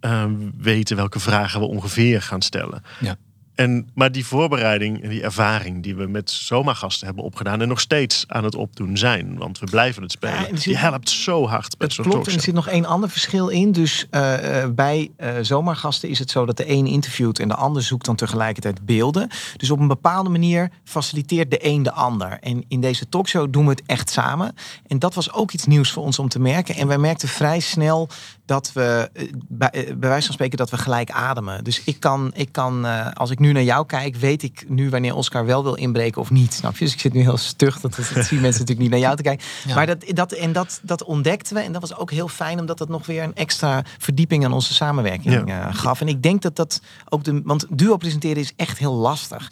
uh, 0.00 0.24
weten 0.58 0.96
welke 0.96 1.20
vragen 1.20 1.60
we 1.60 1.66
ongeveer 1.66 2.22
gaan 2.22 2.42
stellen. 2.42 2.82
Ja. 3.00 3.16
En, 3.60 3.88
maar 3.94 4.12
die 4.12 4.26
voorbereiding 4.26 5.02
en 5.02 5.08
die 5.08 5.22
ervaring 5.22 5.82
die 5.82 5.96
we 5.96 6.06
met 6.06 6.30
zomergasten 6.30 7.06
hebben 7.06 7.24
opgedaan 7.24 7.60
en 7.60 7.68
nog 7.68 7.80
steeds 7.80 8.24
aan 8.26 8.44
het 8.44 8.54
opdoen 8.54 8.96
zijn, 8.96 9.38
want 9.38 9.58
we 9.58 9.66
blijven 9.66 10.02
het 10.02 10.12
spelen, 10.12 10.54
Ja, 10.54 10.60
die 10.60 10.76
helpt 10.76 11.10
zo 11.10 11.46
hard 11.46 11.74
met 11.78 11.92
zo'n 11.92 12.04
klopt. 12.04 12.26
En 12.28 12.34
er 12.34 12.40
zit 12.40 12.54
nog 12.54 12.68
één 12.68 12.84
ander 12.84 13.10
verschil 13.10 13.48
in. 13.48 13.72
Dus 13.72 14.06
eh, 14.10 14.62
eh, 14.62 14.70
bij 14.70 15.10
eh, 15.16 15.34
zomergasten 15.40 16.08
is 16.08 16.18
het 16.18 16.30
zo 16.30 16.46
dat 16.46 16.56
de 16.56 16.70
een 16.70 16.86
interviewt 16.86 17.38
en 17.38 17.48
de 17.48 17.54
ander 17.54 17.82
zoekt 17.82 18.04
dan 18.04 18.16
tegelijkertijd 18.16 18.86
beelden. 18.86 19.28
Dus 19.56 19.70
op 19.70 19.80
een 19.80 19.88
bepaalde 19.88 20.30
manier 20.30 20.70
faciliteert 20.84 21.50
de 21.50 21.66
een 21.66 21.82
de 21.82 21.92
ander. 21.92 22.38
En 22.40 22.64
in 22.68 22.80
deze 22.80 23.08
talkshow 23.08 23.52
doen 23.52 23.64
we 23.64 23.70
het 23.70 23.82
echt 23.86 24.10
samen. 24.10 24.54
En 24.86 24.98
dat 24.98 25.14
was 25.14 25.32
ook 25.32 25.52
iets 25.52 25.66
nieuws 25.66 25.90
voor 25.90 26.02
ons 26.02 26.18
om 26.18 26.28
te 26.28 26.40
merken. 26.40 26.74
En 26.74 26.86
wij 26.86 26.98
merkten 26.98 27.28
vrij 27.28 27.60
snel 27.60 28.08
dat 28.50 28.72
we, 28.72 29.10
eh, 29.12 29.24
bij, 29.48 29.70
eh, 29.70 29.86
bij 29.86 30.08
wijze 30.08 30.24
van 30.24 30.34
spreken, 30.34 30.58
dat 30.58 30.70
we 30.70 30.78
gelijk 30.78 31.10
ademen. 31.10 31.64
Dus 31.64 31.82
ik 31.84 32.00
kan, 32.00 32.30
ik 32.34 32.52
kan 32.52 32.86
eh, 32.86 33.06
als 33.12 33.30
ik 33.30 33.38
nu 33.38 33.52
naar 33.52 33.62
jou 33.62 33.86
kijk, 33.86 34.16
weet 34.16 34.42
ik 34.42 34.64
nu 34.68 34.90
wanneer 34.90 35.14
Oscar 35.14 35.46
wel 35.46 35.62
wil 35.62 35.74
inbreken 35.74 36.20
of 36.20 36.30
niet. 36.30 36.54
Snap 36.54 36.76
je? 36.76 36.84
Dus 36.84 36.92
ik 36.92 37.00
zit 37.00 37.12
nu 37.12 37.20
heel 37.20 37.36
stug. 37.36 37.80
Dat, 37.80 37.96
dat 37.96 38.04
zien 38.06 38.40
mensen 38.40 38.40
natuurlijk 38.40 38.78
niet 38.78 38.90
naar 38.90 38.98
jou 38.98 39.16
te 39.16 39.22
kijken. 39.22 39.46
Ja. 39.66 39.74
Maar 39.74 39.86
dat, 39.86 40.04
dat, 40.08 40.32
en 40.32 40.52
dat, 40.52 40.80
dat 40.82 41.04
ontdekten 41.04 41.54
we. 41.54 41.60
En 41.60 41.72
dat 41.72 41.80
was 41.80 41.96
ook 41.96 42.10
heel 42.10 42.28
fijn, 42.28 42.60
omdat 42.60 42.78
het 42.78 42.88
nog 42.88 43.06
weer 43.06 43.22
een 43.22 43.34
extra 43.34 43.84
verdieping 43.98 44.44
aan 44.44 44.52
onze 44.52 44.74
samenwerking 44.74 45.48
Ja. 45.48 45.72
gaf. 45.72 46.00
En 46.00 46.08
ik 46.08 46.22
denk 46.22 46.42
dat 46.42 46.56
dat 46.56 46.80
ook 47.08 47.24
de. 47.24 47.40
Want 47.44 47.66
duo 47.70 47.96
presenteren 47.96 48.42
is 48.42 48.52
echt 48.56 48.78
heel 48.78 48.94
lastig. 48.94 49.48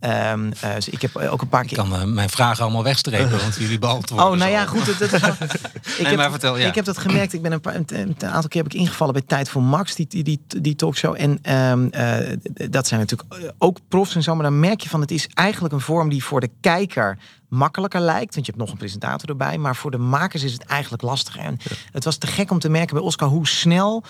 Ehm, 0.00 0.52
eh, 0.60 0.74
dus 0.74 0.88
ik 0.88 1.02
heb 1.02 1.16
ook 1.16 1.42
een 1.42 1.48
paar 1.48 1.62
Ik 1.62 1.68
keer. 1.68 1.76
kan 1.76 1.94
eh, 1.94 2.04
mijn 2.04 2.28
vragen 2.30 2.62
allemaal 2.64 2.82
wegstrepen, 2.82 3.38
want 3.38 3.56
jullie 3.58 3.78
beantwoorden 3.78 4.26
Oh, 4.26 4.36
nou 4.36 4.50
ja, 4.50 4.66
goed. 4.66 4.86
Dat, 4.86 4.98
dat 4.98 5.12
is 5.12 5.20
wel- 5.20 5.30
ik, 5.40 5.98
Nee, 5.98 6.06
heb, 6.06 6.16
maar 6.16 6.30
vertel, 6.30 6.56
ja. 6.58 6.66
ik 6.66 6.74
heb 6.74 6.84
dat 6.84 6.98
gemerkt. 6.98 7.32
Ik 7.32 7.42
ben 7.42 7.52
een, 7.52 7.60
paar, 7.60 7.74
een, 7.74 7.84
een 7.88 8.16
aantal 8.20 8.48
keer 8.48 8.62
heb 8.62 8.72
ik 8.72 8.78
ingevallen 8.80 9.12
bij 9.14 9.22
Tijd 9.26 9.48
voor 9.48 9.62
Max, 9.62 9.94
die, 9.94 10.06
die, 10.06 10.22
die, 10.22 10.40
die 10.60 10.76
talkshow. 10.76 11.14
En 11.18 11.38
ehm, 11.42 11.86
eh, 11.90 12.36
dat 12.70 12.86
zijn 12.86 13.00
natuurlijk 13.00 13.32
eh, 13.42 13.48
ook 13.58 13.78
profs 13.88 14.14
en 14.14 14.22
zo. 14.22 14.34
Maar 14.34 14.44
dan 14.44 14.60
merk 14.60 14.80
je 14.80 14.88
van, 14.88 15.00
het 15.00 15.10
is 15.10 15.28
eigenlijk 15.34 15.74
een 15.74 15.80
vorm 15.80 16.08
die 16.08 16.24
voor 16.24 16.40
de 16.40 16.50
kijker 16.60 17.18
makkelijker 17.48 18.00
lijkt. 18.00 18.34
Want 18.34 18.46
je 18.46 18.52
hebt 18.52 18.64
nog 18.64 18.70
een 18.72 18.78
presentator 18.78 19.28
erbij. 19.28 19.58
Maar 19.58 19.76
voor 19.76 19.90
de 19.90 19.98
makers 19.98 20.42
is 20.42 20.52
het 20.52 20.64
eigenlijk 20.64 21.02
lastiger. 21.02 21.40
En 21.40 21.58
het 21.92 22.04
was 22.04 22.16
te 22.16 22.26
gek 22.26 22.50
om 22.50 22.58
te 22.58 22.68
merken 22.68 22.94
bij 22.94 23.04
Oscar 23.04 23.28
hoe 23.28 23.46
snel 23.48 24.04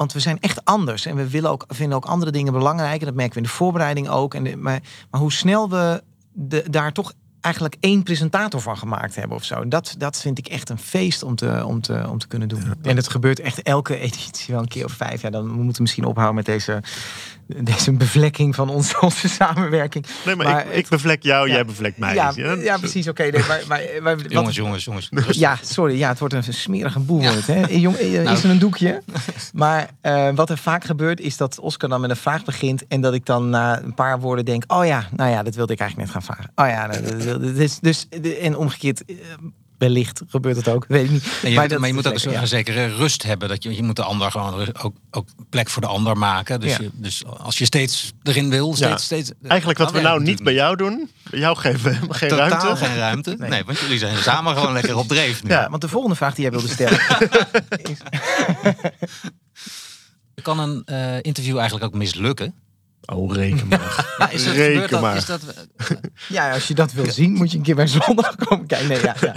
want 0.00 0.12
we 0.12 0.20
zijn 0.20 0.40
echt 0.40 0.64
anders 0.64 1.06
en 1.06 1.16
we 1.16 1.30
willen 1.30 1.50
ook, 1.50 1.64
vinden 1.68 1.96
ook 1.96 2.04
andere 2.04 2.30
dingen 2.30 2.52
belangrijk. 2.52 3.00
En 3.00 3.06
dat 3.06 3.14
merken 3.14 3.34
we 3.34 3.40
in 3.40 3.46
de 3.46 3.52
voorbereiding 3.54 4.08
ook. 4.08 4.34
En 4.34 4.44
de, 4.44 4.56
maar, 4.56 4.80
maar 5.10 5.20
hoe 5.20 5.32
snel 5.32 5.70
we 5.70 6.02
de, 6.32 6.64
daar 6.70 6.92
toch 6.92 7.12
eigenlijk 7.40 7.76
één 7.80 8.02
presentator 8.02 8.60
van 8.60 8.78
gemaakt 8.78 9.14
hebben 9.14 9.36
of 9.36 9.44
zo. 9.44 9.68
Dat, 9.68 9.94
dat 9.98 10.20
vind 10.20 10.38
ik 10.38 10.46
echt 10.46 10.68
een 10.68 10.78
feest 10.78 11.22
om 11.22 11.34
te, 11.36 11.62
om 11.66 11.80
te, 11.80 12.06
om 12.08 12.18
te 12.18 12.26
kunnen 12.26 12.48
doen. 12.48 12.62
En 12.82 12.96
het 12.96 13.08
gebeurt 13.08 13.40
echt 13.40 13.62
elke 13.62 13.98
editie 14.06 14.54
wel 14.54 14.62
een 14.62 14.68
keer 14.68 14.84
of 14.84 14.92
vijf. 14.92 15.22
Ja, 15.22 15.30
dan 15.30 15.44
we 15.44 15.62
moeten 15.62 15.82
misschien 15.82 16.04
ophouden 16.04 16.36
met 16.36 16.46
deze, 16.46 16.82
deze 17.70 17.92
bevlekking 17.92 18.54
van 18.54 18.68
onze, 18.68 19.00
onze 19.08 19.28
samenwerking. 19.28 20.06
Nee, 20.26 20.36
maar, 20.36 20.46
Maar 20.46 20.60
ik, 20.60 20.66
het- 20.66 20.76
ik 20.76 20.88
bevlek 20.88 21.22
jou, 21.22 21.48
Ja. 21.48 21.54
jij 21.54 21.64
bevlekt 21.64 21.98
mij. 21.98 22.14
ja, 22.14 22.32
ja, 22.62 22.78
precies. 22.78 23.08
Oké, 23.08 23.22
nee, 23.22 23.42
maar, 23.48 23.62
maar, 23.68 23.80
maar 24.02 24.16
wat- 24.16 24.30
Jongens, 24.32 24.56
jongens, 24.56 24.84
jongens. 24.84 25.08
rustig. 25.12 25.36
ja, 25.36 25.58
sorry. 25.62 25.98
Ja, 25.98 26.08
het 26.08 26.18
wordt 26.18 26.34
een 26.34 26.42
smerige 26.44 26.98
boel. 27.00 27.22
het, 27.22 27.46
Hè? 27.46 27.60
Eh, 27.62 27.80
Jong, 27.80 27.96
eh, 27.96 28.22
Nou. 28.22 28.36
Is 28.36 28.44
er 28.44 28.50
een 28.50 28.58
doekje? 28.58 29.02
Maar 29.52 29.88
eh, 30.00 30.28
wat 30.34 30.50
er 30.50 30.58
vaak 30.58 30.84
gebeurt 30.84 31.20
is 31.20 31.36
dat 31.36 31.58
Oscar 31.60 31.88
dan 31.88 32.00
met 32.00 32.10
een 32.10 32.16
vraag 32.16 32.44
begint. 32.44 32.86
En 32.86 33.00
dat 33.00 33.14
ik 33.14 33.26
dan 33.26 33.50
na 33.50 33.82
een 33.82 33.94
paar 33.94 34.20
woorden 34.20 34.44
denk. 34.44 34.64
Oh 34.66 34.86
ja, 34.86 35.08
nou 35.16 35.30
ja, 35.30 35.42
dat 35.42 35.54
wilde 35.54 35.72
ik 35.72 35.80
eigenlijk 35.80 36.12
net 36.12 36.22
gaan 36.24 36.34
vragen. 36.34 36.52
Oh 36.54 36.66
ja, 36.66 36.86
nou, 36.86 37.02
dat 37.02 37.24
wilde- 37.24 37.52
dus, 37.52 37.78
dus, 37.78 38.06
de- 38.20 38.36
en 38.36 38.56
omgekeerd. 38.56 39.02
Wellicht 39.80 40.22
gebeurt 40.28 40.56
het 40.56 40.68
ook, 40.68 40.84
weet 40.88 41.04
ik 41.04 41.10
niet. 41.10 41.22
En 41.42 41.48
je, 41.48 41.54
Maar 41.54 41.60
moet, 41.62 41.70
dat 41.70 41.78
maar 41.78 41.88
je 41.88 41.94
moet 41.94 42.06
ook 42.06 42.14
een, 42.14 42.20
lekker, 42.24 42.42
een 42.42 42.48
zekere 42.48 42.86
rust 42.86 43.22
hebben. 43.22 43.48
Dat 43.48 43.62
je, 43.62 43.76
je 43.76 43.82
moet 43.82 43.96
de 43.96 44.02
ander 44.02 44.30
gewoon 44.30 44.82
ook, 44.82 44.94
ook 45.10 45.28
plek 45.50 45.68
voor 45.68 45.82
de 45.82 45.88
ander 45.88 46.16
maken. 46.18 46.60
Dus, 46.60 46.70
Ja. 46.70 46.78
je, 46.82 46.90
dus 46.92 47.24
als 47.26 47.58
je 47.58 47.64
steeds 47.64 48.12
erin 48.22 48.50
wil, 48.50 48.74
steeds... 48.74 48.90
Ja. 48.90 48.96
steeds 48.96 49.32
Eigenlijk 49.42 49.78
wat 49.78 49.88
we 49.92 49.94
dat 50.00 50.02
nou 50.02 50.22
niet 50.22 50.42
bij 50.42 50.52
jou 50.54 50.76
doen, 50.76 51.10
bij 51.30 51.38
jou 51.40 51.56
geven 51.56 51.90
we 52.08 52.14
geen 52.14 52.28
Totaal 52.28 52.48
ruimte. 52.48 52.84
geen 52.84 52.96
ruimte. 52.96 53.34
Nee. 53.38 53.48
Nee. 53.50 53.64
want 53.64 53.78
jullie 53.78 53.98
zijn 53.98 54.16
samen 54.16 54.54
gewoon 54.56 54.72
lekker 54.72 54.96
op 54.96 55.08
dreef 55.08 55.42
nu. 55.42 55.50
Ja, 55.50 55.70
want 55.70 55.82
de 55.82 55.88
volgende 55.88 56.16
vraag 56.16 56.34
die 56.34 56.42
jij 56.42 56.52
wilde 56.52 56.68
stellen. 56.68 57.00
is, 57.82 57.98
Kan 60.42 60.58
een 60.58 60.82
eh, 60.84 61.16
interview 61.22 61.56
eigenlijk 61.58 61.84
ook 61.86 61.94
mislukken? 62.00 62.54
Oh, 63.12 63.34
reken 63.34 63.68
maar. 63.78 64.14
Ja, 64.18 64.30
is 64.30 64.44
dat, 64.44 64.54
Reken 64.54 64.90
dat, 64.90 65.00
maar. 65.00 65.16
is 65.16 65.26
dat, 65.26 65.40
ja, 66.28 66.52
als 66.52 66.68
je 66.68 66.74
dat 66.74 66.92
wil 66.92 67.10
zien, 67.10 67.32
moet 67.32 67.50
je 67.50 67.56
een 67.56 67.62
keer 67.62 67.74
bij 67.74 67.86
zondag 67.86 68.36
komen 68.36 68.66
kijken. 68.66 68.88
Nee, 68.88 69.02
ja, 69.02 69.16
ja. 69.20 69.34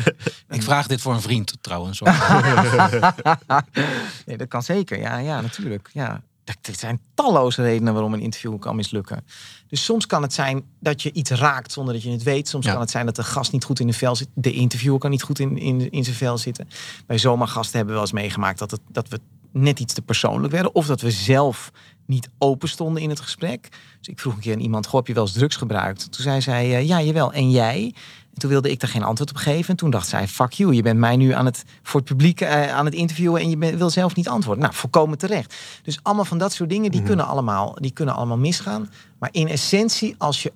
ik 0.49 0.63
vraag 0.63 0.87
dit 0.87 1.01
voor 1.01 1.13
een 1.13 1.21
vriend 1.21 1.57
trouwens. 1.61 2.01
nee, 4.25 4.37
dat 4.37 4.47
kan 4.47 4.63
zeker. 4.63 4.99
Ja, 4.99 5.17
ja 5.17 5.41
natuurlijk. 5.41 5.89
Ja. 5.93 6.21
Er 6.43 6.55
er 6.61 6.75
zijn 6.75 6.99
talloze 7.13 7.61
redenen 7.61 7.93
waarom 7.93 8.13
een 8.13 8.19
interview 8.19 8.59
kan 8.59 8.75
mislukken. 8.75 9.25
Dus 9.67 9.83
soms 9.83 10.05
kan 10.05 10.21
het 10.21 10.33
zijn 10.33 10.63
dat 10.79 11.01
je 11.01 11.11
iets 11.11 11.31
raakt 11.31 11.71
zonder 11.71 11.93
dat 11.93 12.03
je 12.03 12.11
het 12.11 12.23
weet. 12.23 12.47
Soms 12.47 12.65
Ja. 12.65 12.71
kan 12.71 12.81
het 12.81 12.91
zijn 12.91 13.05
dat 13.05 13.15
de 13.15 13.23
gast 13.23 13.51
niet 13.51 13.63
goed 13.63 13.79
in 13.79 13.87
de 13.87 13.93
vel 13.93 14.15
zit. 14.15 14.27
De 14.33 14.51
interviewer 14.53 14.99
kan 14.99 15.09
niet 15.09 15.23
goed 15.23 15.39
in, 15.39 15.57
in, 15.57 15.91
in 15.91 16.03
zijn 16.03 16.15
vel 16.15 16.37
zitten. 16.37 16.67
Bij 17.05 17.17
zomergasten 17.17 17.77
hebben 17.77 17.95
we 17.95 18.01
wel 18.01 18.01
eens 18.01 18.11
meegemaakt 18.21 18.59
dat, 18.59 18.71
het, 18.71 18.79
dat 18.91 19.07
we 19.07 19.19
net 19.53 19.79
iets 19.79 19.93
te 19.93 20.01
persoonlijk 20.01 20.53
werden. 20.53 20.75
Of 20.75 20.85
dat 20.85 21.01
we 21.01 21.11
zelf 21.11 21.71
niet 22.05 22.29
open 22.37 22.69
stonden 22.69 23.01
in 23.01 23.09
het 23.09 23.19
gesprek. 23.19 23.69
Dus 23.99 24.07
ik 24.07 24.19
vroeg 24.19 24.33
een 24.33 24.39
keer 24.39 24.53
aan 24.53 24.59
iemand, 24.59 24.85
goh, 24.85 24.95
heb 24.95 25.07
je 25.07 25.13
wel 25.13 25.23
eens 25.23 25.33
drugs 25.33 25.55
gebruikt? 25.55 26.11
Toen 26.11 26.23
zei 26.23 26.41
zij, 26.41 26.75
eh, 26.75 26.87
ja, 26.87 27.01
jawel. 27.01 27.33
En 27.33 27.51
jij? 27.51 27.93
En 28.33 28.39
toen 28.39 28.49
wilde 28.49 28.71
ik 28.71 28.79
daar 28.79 28.89
geen 28.89 29.03
antwoord 29.03 29.29
op 29.29 29.35
geven. 29.35 29.69
En 29.69 29.75
toen 29.75 29.89
dacht 29.89 30.07
zij, 30.07 30.27
fuck 30.27 30.51
you, 30.51 30.73
je 30.73 30.81
bent 30.81 30.99
mij 30.99 31.15
nu 31.15 31.31
aan 31.31 31.45
het, 31.45 31.63
voor 31.83 31.99
het 31.99 32.09
publiek 32.09 32.41
eh, 32.41 32.73
aan 32.73 32.85
het 32.85 32.93
interviewen... 32.93 33.41
en 33.41 33.49
je 33.49 33.77
wil 33.77 33.89
zelf 33.89 34.15
niet 34.15 34.27
antwoorden. 34.27 34.63
Nou, 34.63 34.75
volkomen 34.75 35.17
terecht. 35.17 35.55
Dus 35.83 35.99
allemaal 36.01 36.25
van 36.25 36.37
dat 36.37 36.53
soort 36.53 36.69
dingen, 36.69 36.91
die, 36.91 37.03
kunnen, 37.03 37.27
allemaal, 37.27 37.77
die 37.79 37.91
kunnen 37.91 38.15
allemaal 38.15 38.37
misgaan. 38.37 38.89
Maar 39.19 39.29
in 39.31 39.47
essentie, 39.47 40.15
als 40.17 40.43
je 40.43 40.51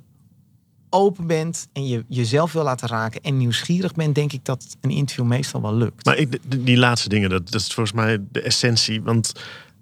open 0.89 1.27
bent 1.27 1.67
en 1.73 1.87
je 1.87 2.05
jezelf 2.07 2.51
wil 2.53 2.63
laten 2.63 2.87
raken... 2.87 3.21
en 3.21 3.37
nieuwsgierig 3.37 3.93
bent, 3.93 4.15
denk 4.15 4.33
ik 4.33 4.45
dat 4.45 4.77
een 4.81 4.89
interview 4.89 5.25
meestal 5.25 5.61
wel 5.61 5.75
lukt. 5.75 6.05
Maar 6.05 6.17
ik, 6.17 6.39
die- 6.65 6.77
laatste 6.77 7.09
dingen, 7.09 7.29
dat, 7.29 7.51
dat 7.51 7.61
is 7.61 7.73
volgens 7.73 7.95
mij 7.95 8.19
de 8.31 8.41
essentie. 8.41 9.01
Want 9.01 9.31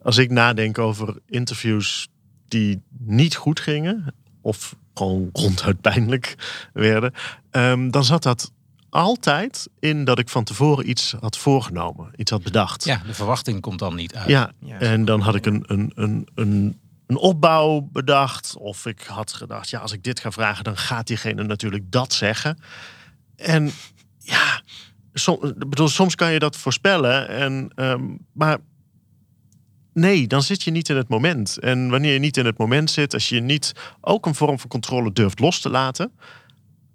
als 0.01 0.17
ik 0.17 0.29
nadenk 0.31 0.77
over 0.77 1.17
interviews 1.27 2.07
die 2.47 2.81
niet 2.97 3.35
goed 3.35 3.59
gingen, 3.59 4.13
of 4.41 4.75
gewoon 4.93 5.29
ronduit 5.33 5.81
pijnlijk 5.81 6.35
werden, 6.73 7.13
ehm, 7.51 7.89
dan 7.89 8.03
zat 8.03 8.23
dat 8.23 8.51
altijd 8.89 9.69
in 9.79 10.03
dat 10.05 10.19
ik 10.19 10.29
van 10.29 10.43
tevoren 10.43 10.89
iets 10.89 11.15
had 11.19 11.37
voorgenomen, 11.37 12.11
iets 12.15 12.31
had 12.31 12.43
bedacht. 12.43 12.85
Ja, 12.85 13.01
de 13.07 13.13
verwachting 13.13 13.61
komt 13.61 13.79
dan 13.79 13.95
niet 13.95 14.15
uit. 14.15 14.27
Ja, 14.29 14.51
Ja, 14.59 14.79
en 14.79 15.05
dan 15.05 15.21
had 15.21 15.35
ik 15.35 15.45
een, 15.45 15.63
een, 15.67 15.91
een, 15.95 16.27
een, 16.35 16.79
een 17.07 17.17
opbouw 17.17 17.81
bedacht. 17.91 18.57
Of 18.57 18.85
ik 18.85 19.01
had 19.01 19.33
gedacht, 19.33 19.69
ja, 19.69 19.79
als 19.79 19.91
ik 19.91 20.03
dit 20.03 20.19
ga 20.19 20.31
vragen, 20.31 20.63
dan 20.63 20.77
gaat 20.77 21.07
diegene 21.07 21.43
natuurlijk 21.43 21.91
dat 21.91 22.13
zeggen. 22.13 22.57
En 23.35 23.71
ja, 24.19 24.61
soms 25.85 26.15
kan 26.15 26.31
je 26.31 26.39
dat 26.39 26.57
voorspellen. 26.57 27.27
En, 27.27 27.71
ehm, 27.75 28.03
maar 28.31 28.57
nee, 29.93 30.27
dan 30.27 30.43
zit 30.43 30.63
je 30.63 30.71
niet 30.71 30.89
in 30.89 30.95
het 30.95 31.07
moment. 31.07 31.57
En 31.59 31.89
wanneer 31.89 32.13
je 32.13 32.19
niet 32.19 32.37
in 32.37 32.45
het 32.45 32.57
moment 32.57 32.91
zit, 32.91 33.13
als 33.13 33.29
je 33.29 33.39
niet 33.39 33.71
ook 34.01 34.25
een 34.25 34.35
vorm 34.35 34.59
van 34.59 34.69
controle 34.69 35.11
durft 35.11 35.39
los 35.39 35.59
te 35.59 35.69
laten, 35.69 36.11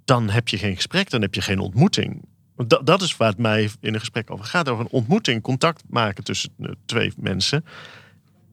dan 0.04 0.30
heb 0.30 0.48
je 0.48 0.58
geen 0.58 0.74
gesprek, 0.74 1.10
dan 1.10 1.20
heb 1.20 1.34
je 1.34 1.42
geen 1.42 1.58
ontmoeting. 1.58 2.24
Dat, 2.56 2.86
dat 2.86 3.02
is 3.02 3.16
waar 3.16 3.28
het 3.28 3.38
mij 3.38 3.70
in 3.80 3.94
een 3.94 4.00
gesprek 4.00 4.30
over 4.30 4.44
gaat. 4.44 4.68
Over 4.68 4.84
een 4.84 4.90
ontmoeting, 4.90 5.42
contact 5.42 5.82
maken 5.88 6.24
tussen 6.24 6.50
eh, 6.58 6.70
twee 6.86 7.12
mensen. 7.16 7.64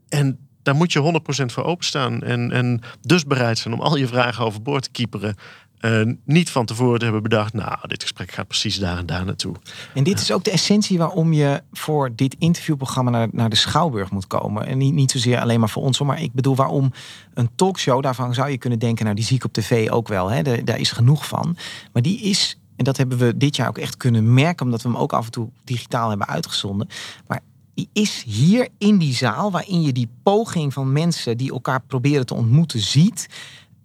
En 0.09 0.46
daar 0.67 0.75
moet 0.75 0.91
je 0.91 1.21
100% 1.41 1.45
voor 1.45 1.63
openstaan. 1.63 2.21
En, 2.21 2.51
en 2.51 2.81
dus 3.01 3.25
bereid 3.25 3.57
zijn 3.57 3.73
om 3.73 3.81
al 3.81 3.97
je 3.97 4.07
vragen 4.07 4.45
overboord 4.45 4.83
te 4.83 4.89
kieperen. 4.89 5.35
Eh, 5.79 6.01
niet 6.25 6.49
van 6.49 6.65
tevoren 6.65 6.97
te 6.97 7.03
hebben 7.03 7.23
bedacht, 7.23 7.53
nou, 7.53 7.77
dit 7.81 8.01
gesprek 8.01 8.31
gaat 8.31 8.47
precies 8.47 8.79
daar 8.79 8.97
en 8.97 9.05
daar 9.05 9.25
naartoe. 9.25 9.55
En 9.93 10.03
dit 10.03 10.19
is 10.19 10.31
ook 10.31 10.43
de 10.43 10.51
essentie 10.51 10.97
waarom 10.97 11.33
je 11.33 11.61
voor 11.71 12.15
dit 12.15 12.35
interviewprogramma 12.39 13.11
naar, 13.11 13.27
naar 13.31 13.49
de 13.49 13.55
Schouwburg 13.55 14.11
moet 14.11 14.27
komen. 14.27 14.65
En 14.65 14.77
niet, 14.77 14.93
niet 14.93 15.11
zozeer 15.11 15.39
alleen 15.39 15.59
maar 15.59 15.69
voor 15.69 15.83
ons, 15.83 15.99
maar 15.99 16.21
ik 16.21 16.33
bedoel 16.33 16.55
waarom 16.55 16.91
een 17.33 17.49
talkshow, 17.55 18.03
daarvan 18.03 18.33
zou 18.33 18.49
je 18.49 18.57
kunnen 18.57 18.79
denken, 18.79 19.03
nou 19.03 19.15
die 19.15 19.25
zie 19.25 19.35
ik 19.35 19.43
op 19.43 19.53
tv 19.53 19.89
ook 19.89 20.07
wel, 20.07 20.29
hè, 20.29 20.41
daar, 20.41 20.65
daar 20.65 20.79
is 20.79 20.91
genoeg 20.91 21.27
van. 21.27 21.57
Maar 21.93 22.01
die 22.01 22.21
is, 22.21 22.59
en 22.75 22.83
dat 22.83 22.97
hebben 22.97 23.17
we 23.17 23.37
dit 23.37 23.55
jaar 23.55 23.67
ook 23.67 23.77
echt 23.77 23.97
kunnen 23.97 24.33
merken, 24.33 24.65
omdat 24.65 24.81
we 24.81 24.89
hem 24.89 24.97
ook 24.97 25.13
af 25.13 25.25
en 25.25 25.31
toe 25.31 25.49
digitaal 25.63 26.09
hebben 26.09 26.27
uitgezonden. 26.27 26.87
Maar 27.27 27.41
die 27.77 27.89
is 27.93 28.23
hier 28.25 28.67
in 28.77 28.97
die 28.97 29.13
zaal, 29.13 29.51
waarin 29.51 29.81
je 29.81 29.91
die 29.91 30.09
poging 30.23 30.73
van 30.73 30.91
mensen 30.91 31.37
die 31.37 31.51
elkaar 31.51 31.81
proberen 31.81 32.25
te 32.25 32.33
ontmoeten 32.33 32.79
ziet. 32.79 33.27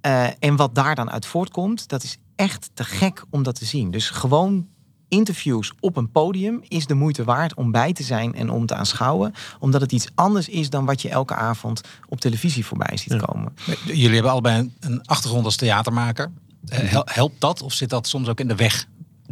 Eh, 0.00 0.26
en 0.38 0.56
wat 0.56 0.74
daar 0.74 0.94
dan 0.94 1.10
uit 1.10 1.26
voortkomt, 1.26 1.88
dat 1.88 2.02
is 2.02 2.16
echt 2.36 2.70
te 2.74 2.84
gek 2.84 3.24
om 3.30 3.42
dat 3.42 3.54
te 3.54 3.64
zien. 3.64 3.90
Dus 3.90 4.10
gewoon 4.10 4.66
interviews 5.08 5.72
op 5.80 5.96
een 5.96 6.10
podium 6.10 6.60
is 6.68 6.86
de 6.86 6.94
moeite 6.94 7.24
waard 7.24 7.54
om 7.54 7.70
bij 7.70 7.92
te 7.92 8.02
zijn 8.02 8.34
en 8.34 8.50
om 8.50 8.66
te 8.66 8.74
aanschouwen. 8.74 9.32
Omdat 9.58 9.80
het 9.80 9.92
iets 9.92 10.08
anders 10.14 10.48
is 10.48 10.70
dan 10.70 10.84
wat 10.84 11.02
je 11.02 11.08
elke 11.08 11.34
avond 11.34 11.80
op 12.08 12.20
televisie 12.20 12.66
voorbij 12.66 12.96
ziet 12.96 13.16
komen. 13.16 13.54
Jullie 13.84 14.14
hebben 14.14 14.30
allebei 14.32 14.70
een, 14.80 15.02
achtergrond 15.06 15.44
als 15.44 15.56
theatermaker. 15.56 16.30
Eh, 16.68 16.78
hel- 16.78 17.06
helpt 17.06 17.40
dat 17.40 17.62
of 17.62 17.72
zit 17.72 17.90
dat 17.90 18.06
soms 18.06 18.28
ook 18.28 18.40
in 18.40 18.48
de 18.48 18.56
weg 18.56 18.86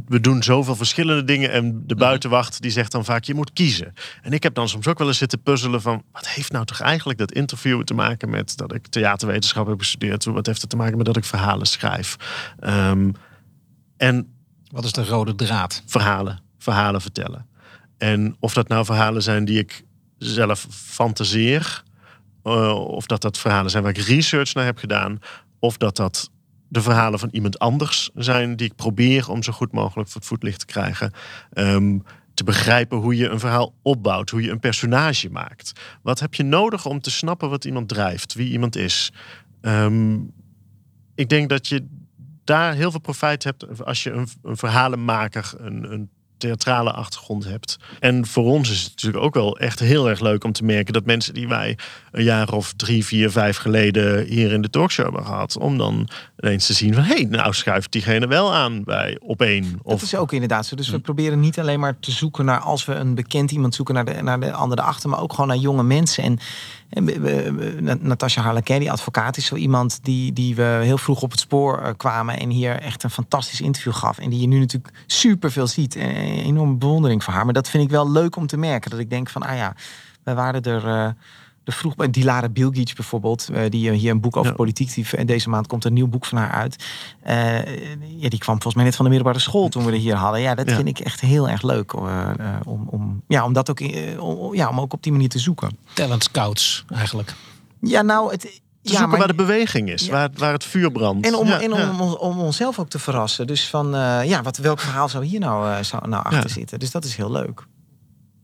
we 0.06 0.20
doen 0.20 0.42
zoveel 0.42 0.76
verschillende 0.76 1.24
dingen. 1.24 1.50
En 1.50 1.82
de 1.86 1.94
buitenwacht 1.94 2.62
die 2.62 2.70
zegt 2.70 2.92
dan 2.92 3.04
vaak, 3.04 3.24
je 3.24 3.34
moet 3.34 3.52
kiezen. 3.52 3.94
En 4.22 4.32
ik 4.32 4.42
heb 4.42 4.54
dan 4.54 4.68
soms 4.68 4.86
ook 4.86 4.98
wel 4.98 5.06
eens 5.06 5.18
zitten 5.18 5.42
puzzelen 5.42 5.82
van... 5.82 6.02
wat 6.12 6.28
heeft 6.28 6.52
nou 6.52 6.64
toch 6.64 6.80
eigenlijk 6.80 7.18
dat 7.18 7.32
interview 7.32 7.82
te 7.82 7.94
maken 7.94 8.30
met... 8.30 8.56
dat 8.56 8.74
ik 8.74 8.86
theaterwetenschap 8.86 9.66
heb 9.66 9.78
gestudeerd? 9.78 10.24
Wat 10.24 10.46
heeft 10.46 10.60
het 10.60 10.70
te 10.70 10.76
maken 10.76 10.96
met 10.96 11.06
dat 11.06 11.16
ik 11.16 11.24
verhalen 11.24 11.66
schrijf? 11.66 12.16
Ehm, 12.58 13.10
en 13.96 14.34
Wat 14.70 14.84
is 14.84 14.92
de 14.92 15.04
rode 15.04 15.34
draad? 15.34 15.82
verhalen, 15.86 16.40
verhalen 16.58 17.00
vertellen. 17.00 17.46
En 17.98 18.36
of 18.38 18.52
dat 18.52 18.68
nou 18.68 18.84
verhalen 18.84 19.22
zijn 19.22 19.44
die 19.44 19.58
ik 19.58 19.84
zelf 20.18 20.66
fantaseer, 20.70 21.82
eh, 22.42 22.74
of 22.74 23.06
dat 23.06 23.22
dat 23.22 23.38
verhalen 23.38 23.70
zijn 23.70 23.82
waar 23.82 23.96
ik 23.96 24.04
research 24.04 24.54
naar 24.54 24.64
heb 24.64 24.78
gedaan, 24.78 25.18
of 25.58 25.76
dat 25.76 25.96
dat 25.96 26.30
de 26.70 26.82
verhalen 26.82 27.18
van 27.18 27.28
iemand 27.32 27.58
anders 27.58 28.10
zijn 28.14 28.56
die 28.56 28.66
ik 28.66 28.76
probeer 28.76 29.30
om 29.30 29.42
zo 29.42 29.52
goed 29.52 29.72
mogelijk 29.72 30.08
voor 30.08 30.20
het 30.20 30.28
voetlicht 30.28 30.58
te 30.58 30.66
krijgen. 30.66 31.12
Ehm, 31.52 31.98
te 32.34 32.44
begrijpen 32.44 32.98
hoe 32.98 33.16
je 33.16 33.28
een 33.28 33.38
verhaal 33.38 33.74
opbouwt, 33.82 34.30
hoe 34.30 34.42
je 34.42 34.50
een 34.50 34.60
personage 34.60 35.30
maakt. 35.30 35.72
Wat 36.02 36.20
heb 36.20 36.34
je 36.34 36.42
nodig 36.42 36.86
om 36.86 37.00
te 37.00 37.10
snappen 37.10 37.50
wat 37.50 37.64
iemand 37.64 37.88
drijft, 37.88 38.34
wie 38.34 38.50
iemand 38.50 38.76
is? 38.76 39.12
Ehm, 39.60 40.18
ik 41.14 41.28
denk 41.28 41.48
dat 41.48 41.66
je 41.66 41.86
daar 42.44 42.74
heel 42.74 42.90
veel 42.90 43.00
profijt 43.00 43.44
hebt 43.44 43.84
als 43.84 44.02
je 44.02 44.10
een, 44.10 44.28
een 44.42 44.56
verhalenmaker, 44.56 45.52
een, 45.56 45.92
een 45.92 46.10
theatrale 46.40 46.92
achtergrond 46.92 47.44
hebt. 47.44 47.78
En 48.00 48.26
voor 48.26 48.44
ons 48.44 48.70
is 48.70 48.82
het 48.82 48.90
natuurlijk 48.90 49.24
ook 49.24 49.34
wel 49.34 49.58
echt 49.58 49.78
heel 49.78 50.08
erg 50.08 50.20
leuk 50.20 50.44
om 50.44 50.52
te 50.52 50.64
merken 50.64 50.92
dat 50.92 51.04
mensen 51.04 51.34
die 51.34 51.48
wij 51.48 51.78
een 52.12 52.24
jaar 52.24 52.52
of 52.52 52.72
drie, 52.76 53.04
vier, 53.04 53.30
vijf 53.30 53.56
geleden 53.56 54.26
hier 54.26 54.52
in 54.52 54.62
de 54.62 54.70
talkshow 54.70 55.04
hebben 55.04 55.24
gehad, 55.24 55.56
om 55.58 55.78
dan 55.78 56.08
ineens 56.38 56.66
te 56.66 56.72
zien 56.72 56.94
van 56.94 57.02
hé, 57.02 57.14
hey, 57.14 57.24
nou 57.24 57.54
schuift 57.54 57.92
diegene 57.92 58.26
wel 58.26 58.54
aan 58.54 58.84
bij 58.84 59.18
op 59.22 59.42
één. 59.42 59.62
Dat 59.62 59.80
Of 59.82 60.02
is 60.02 60.14
ook 60.14 60.32
inderdaad 60.32 60.66
zo. 60.66 60.76
Dus 60.76 60.88
we 60.88 60.96
Hm. 60.96 61.02
proberen 61.02 61.40
niet 61.40 61.58
alleen 61.58 61.80
maar 61.80 61.98
te 62.00 62.10
zoeken 62.10 62.44
naar 62.44 62.60
als 62.60 62.84
we 62.84 62.94
een 62.94 63.14
bekend 63.14 63.50
iemand 63.50 63.74
zoeken 63.74 63.94
naar 63.94 64.04
de, 64.04 64.22
naar 64.22 64.40
de 64.40 64.52
andere 64.52 64.82
achter, 64.82 65.08
maar 65.08 65.20
ook 65.20 65.32
gewoon 65.32 65.48
naar 65.48 65.56
jonge 65.56 65.82
mensen. 65.82 66.24
En, 66.24 66.38
Natasja 68.00 68.42
Harlequin, 68.42 68.78
die 68.78 68.92
advocaat, 68.92 69.36
is 69.36 69.46
zo 69.46 69.54
iemand 69.54 69.98
die, 70.02 70.32
die 70.32 70.54
we 70.54 70.80
heel 70.82 70.98
vroeg 70.98 71.22
op 71.22 71.30
het 71.30 71.40
spoor 71.40 71.78
eh, 71.78 71.92
kwamen 71.96 72.38
en 72.38 72.50
hier 72.50 72.80
echt 72.80 73.02
een 73.02 73.10
fantastisch 73.10 73.60
interview 73.60 73.94
gaf. 73.94 74.18
En 74.18 74.30
die 74.30 74.40
je 74.40 74.46
nu 74.46 74.58
natuurlijk 74.58 74.94
super 75.06 75.52
veel 75.52 75.66
ziet. 75.66 75.96
En 75.96 76.08
een 76.08 76.44
enorme 76.44 76.74
bewondering 76.74 77.24
voor 77.24 77.32
haar. 77.32 77.44
Maar 77.44 77.54
dat 77.54 77.68
vind 77.68 77.84
ik 77.84 77.90
wel 77.90 78.10
leuk 78.10 78.36
om 78.36 78.46
te 78.46 78.56
merken. 78.56 78.90
Dat 78.90 79.00
ik 79.00 79.10
denk 79.10 79.28
van, 79.28 79.42
ah 79.42 79.56
ja, 79.56 79.74
we 80.22 80.34
waren 80.34 80.62
er. 80.62 81.14
Vroeg 81.72 81.96
bij 81.96 82.10
Dilara 82.10 82.48
Bilgic 82.48 82.92
bijvoorbeeld, 82.96 83.48
eh, 83.52 83.70
die 83.70 83.90
eh, 83.90 83.96
hier 83.98 84.10
een 84.10 84.20
boek 84.20 84.36
over 84.36 84.50
Ja. 84.50 84.56
politiek. 84.56 84.94
Die, 84.94 85.06
en 85.16 85.26
deze 85.26 85.48
maand 85.48 85.66
komt 85.66 85.84
een 85.84 85.92
nieuw 85.92 86.06
boek 86.08 86.24
van 86.24 86.38
haar 86.38 86.50
uit. 86.50 86.84
Eh, 87.22 87.58
ja, 88.20 88.28
die 88.28 88.38
kwam 88.38 88.54
volgens 88.54 88.74
mij 88.74 88.84
net 88.84 88.96
van 88.96 89.04
de 89.04 89.10
middelbare 89.10 89.42
school 89.42 89.68
toen 89.68 89.84
we 89.84 89.92
er 89.92 89.98
hier 89.98 90.14
hadden. 90.14 90.40
Ja, 90.40 90.54
dat 90.54 90.68
Ja. 90.68 90.74
vind 90.76 90.88
ik 90.88 90.98
echt 90.98 91.20
heel 91.20 91.48
erg 91.48 91.62
leuk. 91.62 91.92
eh, 91.92 92.30
eh, 92.38 92.46
om, 92.64 92.86
om, 92.90 93.22
ja, 93.28 93.44
om 93.44 93.52
dat 93.52 93.70
ook, 93.70 93.80
om, 94.20 94.54
ja, 94.54 94.68
om 94.68 94.80
ook 94.80 94.92
op 94.92 95.02
die 95.02 95.12
manier 95.12 95.28
te 95.28 95.38
zoeken. 95.38 95.78
Talent 95.94 96.22
scouts 96.24 96.84
eigenlijk. 96.94 97.34
Ja, 97.80 98.02
nou, 98.02 98.30
het. 98.32 98.40
te 98.40 98.48
ja, 98.82 98.90
zoeken 98.90 99.08
maar- 99.08 99.18
waar 99.18 99.28
de 99.28 99.34
beweging 99.34 99.90
is, 99.90 100.04
Ja. 100.06 100.10
waar, 100.12 100.28
waar 100.34 100.52
het 100.52 100.64
vuur 100.64 100.90
brandt. 100.92 101.26
en 101.26 101.34
om, 101.34 101.46
Ja, 101.46 101.60
en 101.60 101.72
om, 101.72 101.78
ja. 101.78 101.90
om, 101.98 102.12
om 102.12 102.38
onszelf 102.40 102.78
ook 102.78 102.88
te 102.88 102.98
verrassen. 102.98 103.46
Dus 103.46 103.68
van, 103.68 103.94
eh, 103.94 104.24
ja, 104.24 104.42
wat, 104.42 104.56
welk 104.56 104.80
verhaal 104.80 105.08
zou 105.08 105.24
hier 105.24 105.40
nou, 105.40 105.70
eh, 105.72 105.82
zou, 105.82 106.08
nou 106.08 106.24
achter 106.24 106.42
Ja. 106.42 106.48
zitten? 106.48 106.78
Dus 106.78 106.90
dat 106.90 107.04
is 107.04 107.16
heel 107.16 107.30
leuk. 107.30 107.66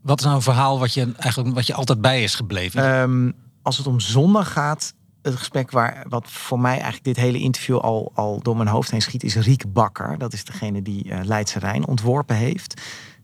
Wat 0.07 0.19
is 0.19 0.25
nou 0.25 0.35
een 0.37 0.41
verhaal 0.41 0.79
wat 0.79 0.93
je 0.93 1.11
eigenlijk 1.17 1.55
wat 1.55 1.67
je 1.67 1.73
altijd 1.73 2.01
bij 2.01 2.23
is 2.23 2.35
gebleven? 2.35 2.83
Ehm, 2.83 3.31
als 3.61 3.77
het 3.77 3.87
om 3.87 3.99
zondag 3.99 4.51
gaat, 4.51 4.93
het 5.21 5.35
gesprek 5.35 5.71
waar 5.71 6.05
wat 6.09 6.31
voor 6.31 6.59
mij 6.59 6.73
eigenlijk 6.73 7.03
dit 7.03 7.15
hele 7.15 7.39
interview 7.39 7.77
al, 7.77 8.11
al 8.15 8.39
door 8.41 8.57
mijn 8.57 8.69
hoofd 8.69 8.91
heen 8.91 9.01
schiet, 9.01 9.23
is 9.23 9.35
Riek 9.35 9.73
Bakker. 9.73 10.17
Dat 10.17 10.33
is 10.33 10.45
degene 10.45 10.81
die 10.81 11.11
eh 11.11 11.19
Leidse 11.23 11.59
Rijn 11.59 11.87
ontworpen 11.87 12.35
heeft. 12.35 12.81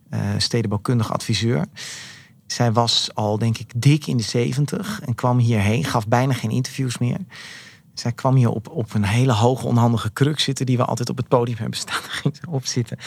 eh 0.09 0.19
stedenbouwkundig 0.37 1.13
adviseur. 1.13 1.65
Zij 2.47 2.71
was 2.71 3.09
al, 3.13 3.37
denk 3.37 3.57
ik, 3.57 3.71
dik 3.75 4.07
in 4.07 4.17
de 4.17 4.23
zeventig 4.23 5.01
en 5.01 5.15
kwam 5.15 5.37
hierheen, 5.37 5.83
gaf 5.83 6.07
bijna 6.07 6.33
geen 6.33 6.51
interviews 6.51 6.97
meer. 6.97 7.17
Zij 7.93 8.11
kwam 8.11 8.35
hier 8.35 8.49
op, 8.49 8.69
op 8.69 8.93
een 8.93 9.05
hele 9.05 9.33
hoge, 9.33 9.67
onhandige 9.67 10.09
kruk 10.09 10.39
zitten, 10.39 10.65
die 10.65 10.77
we 10.77 10.85
altijd 10.85 11.09
op 11.09 11.17
het 11.17 11.27
podium 11.27 11.57
hebben 11.57 11.77
staan. 11.77 12.01
Op 12.57 12.65
zitten. 12.65 12.97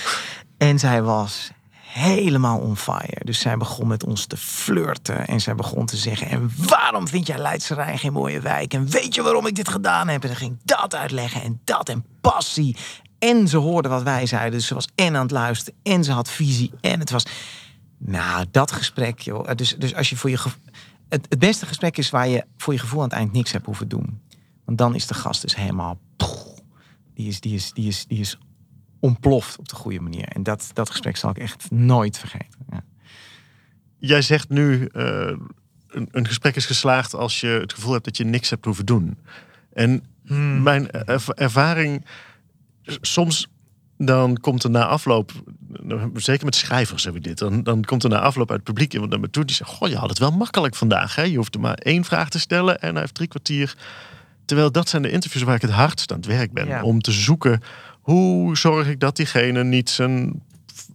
En 0.57 0.79
zij 0.79 1.03
was 1.03 1.51
helemaal 1.97 2.59
on 2.59 2.77
fire. 2.77 3.25
Dus 3.25 3.39
zij 3.41 3.57
begon 3.57 3.87
met 3.87 4.05
ons 4.05 4.27
te 4.27 4.37
flirten. 4.37 5.27
En 5.27 5.41
zij 5.41 5.55
begon 5.55 5.87
te 5.87 5.97
zeggen: 5.97 6.29
En 6.29 6.53
waarom 6.57 7.09
vind 7.09 7.27
jij 7.27 7.39
Leidse 7.39 7.75
Rijn 7.75 7.99
geen 7.99 8.13
mooie 8.13 8.41
wijk? 8.41 8.75
En 8.75 8.89
weet 8.89 9.15
je 9.15 9.23
waarom 9.23 9.47
ik 9.47 9.55
dit 9.55 9.69
gedaan 9.69 10.09
heb? 10.09 10.23
En 10.23 10.29
dan 10.29 10.37
ging 10.37 10.59
dat 10.65 10.95
uitleggen 10.95 11.43
en 11.43 11.61
dat 11.65 11.89
en 11.89 12.05
passie. 12.21 12.77
En 13.19 13.49
ze 13.49 13.57
hoorde 13.57 13.89
wat 13.89 14.03
wij 14.03 14.27
zeiden. 14.27 14.59
Dus 14.59 14.67
ze 14.67 14.75
was 14.75 14.89
en 14.95 15.17
aan 15.17 15.23
het 15.23 15.31
luisteren. 15.31 15.81
En 15.83 16.05
ze 16.05 16.13
had 16.13 16.31
visie. 16.31 16.73
En 16.81 17.01
het 17.01 17.11
was. 17.11 17.27
Nou, 17.99 18.47
dat 18.51 18.73
gesprek, 18.73 19.21
joh. 19.21 19.51
Dus, 19.55 19.77
dus 19.79 19.95
als 19.95 20.11
je 20.11 20.17
voor 20.17 20.31
je. 20.31 20.39
Het, 21.09 21.27
het 21.29 21.39
beste 21.39 21.67
gesprek 21.67 21.97
is 21.97 22.11
waar 22.11 22.29
je 22.29 22.45
voor 22.57 22.73
je 22.73 22.79
gevoel 22.79 23.03
aan 23.03 23.09
het 23.09 23.17
eind 23.17 23.33
niks 23.33 23.53
hebt 23.53 23.67
hoeven 23.67 23.89
doen. 23.89 24.21
Want 24.65 24.79
dan 24.79 24.95
is 24.95 25.07
de 25.07 25.15
gast 25.15 25.43
dus 25.43 25.57
helemaal. 25.57 25.99
Die 27.15 27.29
is, 27.29 27.41
die 27.41 27.55
is, 27.55 27.73
die 27.73 27.89
is, 27.89 28.07
die 28.07 28.21
is 28.21 28.39
ontploft 29.01 29.59
op 29.59 29.69
de 29.69 29.75
goede 29.75 30.01
manier. 30.01 30.25
En 30.29 30.43
dat, 30.43 30.71
dat 30.73 30.91
gesprek 30.91 31.17
zal 31.17 31.31
ik 31.31 31.39
echt 31.39 31.71
nooit 31.71 32.19
vergeten. 32.19 32.59
Ja. 32.71 32.85
Jij 33.99 34.23
zegt 34.23 34.49
nu, 34.49 34.87
eh, 34.87 35.33
een, 35.89 36.09
een 36.11 36.27
gesprek 36.27 36.57
is 36.57 36.67
geslaagd 36.67 37.15
als 37.15 37.41
je 37.41 37.47
het 37.47 37.73
gevoel 37.73 37.93
hebt 37.93 38.05
dat 38.05 38.17
je 38.17 38.25
niks 38.25 38.51
hebt 38.51 38.65
hoeven 38.65 38.87
doen. 38.87 39.19
En 39.73 40.05
mijn 40.63 40.91
erv- 40.91 41.29
ervaring, 41.29 42.05
soms 43.01 43.49
dan 43.99 44.37
komt 44.41 44.65
er 44.65 44.71
na 44.71 44.87
afloop, 44.87 45.33
zeker 46.15 46.45
met 46.45 46.55
schrijvers 46.55 47.05
heb 47.05 47.17
ik 47.17 47.25
dit, 47.25 47.39
dan, 47.39 47.63
dan 47.63 47.85
komt 47.85 48.05
er 48.05 48.11
na 48.11 48.21
afloop 48.21 48.51
uit 48.51 48.59
het 48.59 48.69
publiek 48.69 48.93
iemand 48.93 49.11
naar 49.11 49.21
me 49.21 49.31
toe 49.31 49.45
die 49.45 49.57
zegt, 49.57 49.71
goh, 49.71 49.89
je 49.89 49.97
had 49.97 50.09
het 50.09 50.19
wel 50.19 50.31
makkelijk 50.31 50.75
vandaag. 50.75 51.15
Hè? 51.15 51.23
Je 51.23 51.37
hoeft 51.37 51.55
er 51.55 51.61
maar 51.61 51.75
één 51.75 52.05
vraag 52.05 52.29
te 52.29 52.39
stellen 52.39 52.81
en 52.81 52.91
hij 52.91 53.01
heeft 53.01 53.15
drie 53.15 53.29
kwartier. 53.29 53.77
Terwijl 54.45 54.73
dat 54.73 54.89
zijn 54.89 55.03
de 55.03 55.11
interviews 55.11 55.45
waar 55.45 55.55
ik 55.55 55.63
het 55.63 55.71
hardst 55.71 56.13
aan 56.13 56.17
het 56.17 56.27
werk 56.27 56.53
ben. 56.53 56.67
Ja. 56.67 56.83
Om 56.83 57.01
te 57.01 57.13
zoeken, 57.13 57.63
hoe 58.07 58.57
zorg 58.57 58.89
ik 58.89 59.01
dat 59.01 59.17
diegene 59.17 59.65
niet 59.65 59.91
zijn 59.91 60.43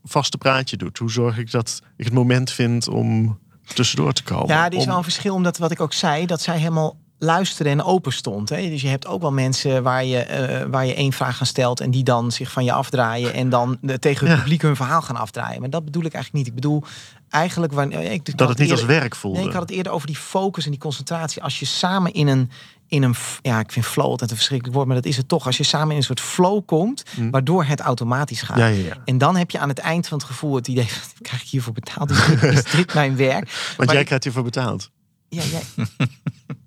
vaste 0.04 0.38
praatje 0.38 0.78
doet? 0.78 0.98
Hoe 0.98 1.12
zorg 1.12 1.38
ik 1.38 1.52
dat 1.52 1.82
ik 1.98 2.06
het 2.06 2.14
moment 2.14 2.52
vind 2.52 2.88
om 2.88 3.40
tussendoor 3.74 4.14
te 4.14 4.24
komen? 4.24 4.48
Ja, 4.48 4.66
er 4.66 4.74
is 4.74 4.86
wel 4.86 4.98
een 4.98 5.04
verschil 5.04 5.34
omdat 5.34 5.58
wat 5.58 5.72
ik 5.72 5.82
ook 5.82 5.94
zei, 5.94 6.26
dat 6.26 6.42
zij 6.42 6.58
helemaal 6.58 6.96
luisteren 7.20 7.72
en 7.72 7.84
open 7.84 8.14
stond. 8.14 8.50
Hè? 8.50 8.70
Dus 8.70 8.82
je 8.82 8.88
hebt 8.88 9.08
ook 9.08 9.22
wel 9.22 9.32
mensen 9.32 9.84
waar 9.84 10.06
je, 10.06 10.18
eh, 10.18 10.66
waar 10.70 10.86
je 10.86 10.94
één 10.94 11.14
vraag 11.14 11.40
aan 11.40 11.46
stelt 11.46 11.80
en 11.80 11.92
die 11.92 12.04
dan 12.04 12.32
zich 12.32 12.52
van 12.52 12.64
je 12.64 12.72
afdraaien 12.72 13.34
en 13.34 13.50
dan 13.50 13.78
de, 13.82 14.00
tegen 14.00 14.28
het 14.28 14.36
Ja. 14.36 14.42
publiek 14.42 14.62
hun 14.62 14.76
verhaal 14.76 15.02
gaan 15.02 15.16
afdraaien. 15.16 15.60
Maar 15.60 15.70
dat 15.70 15.86
bedoel 15.86 16.04
ik 16.06 16.14
eigenlijk 16.14 16.46
niet. 16.46 16.56
Ik 16.56 16.62
bedoel 16.62 16.84
eigenlijk 17.30 17.74
wanneer 17.74 18.12
ik 18.12 18.28
ik 18.28 18.38
dat 18.38 18.50
het 18.50 18.58
niet 18.58 18.72
als 18.72 18.86
werk 18.86 19.16
voelde. 19.16 19.38
Nee, 19.38 19.48
ik 19.48 19.54
had 19.54 19.62
het 19.62 19.72
eerder 19.72 19.92
over 19.92 20.08
die 20.08 20.16
focus 20.16 20.66
en 20.66 20.72
die 20.72 20.80
concentratie. 20.80 21.44
Als 21.44 21.60
je 21.60 21.66
samen 21.66 22.14
in 22.14 22.28
een, 22.28 22.50
in 22.92 23.04
een 23.04 23.16
ja, 23.42 23.60
ik 23.60 23.72
vind 23.72 23.86
flow 23.86 24.06
altijd 24.06 24.30
een 24.30 24.36
verschrikkelijk 24.36 24.76
woord, 24.78 24.88
maar 24.88 24.98
dat 25.02 25.06
is 25.06 25.18
het 25.18 25.28
toch. 25.28 25.46
Als 25.46 25.58
je 25.58 25.64
samen 25.64 25.90
in 25.92 25.98
een 25.98 26.04
soort 26.04 26.20
flow 26.22 26.66
komt, 26.66 27.04
Hm. 27.16 27.30
waardoor 27.30 27.64
het 27.64 27.80
automatisch 27.80 28.42
gaat. 28.42 28.58
ja, 28.58 28.66
ja, 28.68 28.86
ja. 28.86 28.98
En 29.06 29.18
dan 29.18 29.36
heb 29.36 29.52
je 29.52 29.60
aan 29.60 29.70
het 29.70 29.80
eind 29.80 30.08
van 30.08 30.18
het 30.18 30.28
gevoel 30.28 30.56
het 30.56 30.68
idee, 30.68 30.88
krijg 31.22 31.42
ik 31.42 31.48
hiervoor 31.48 31.74
betaald? 31.74 32.10
Is 32.12 32.26
dit, 32.26 32.44
is 32.44 32.64
dit 32.64 32.94
mijn 32.94 33.16
werk? 33.16 33.50
Want 33.52 33.78
Maar 33.78 33.88
jij 33.88 34.00
ik- 34.00 34.06
krijgt 34.06 34.24
hiervoor 34.24 34.44
betaald. 34.44 34.90
Ja, 35.30 35.42
jij... 35.44 35.62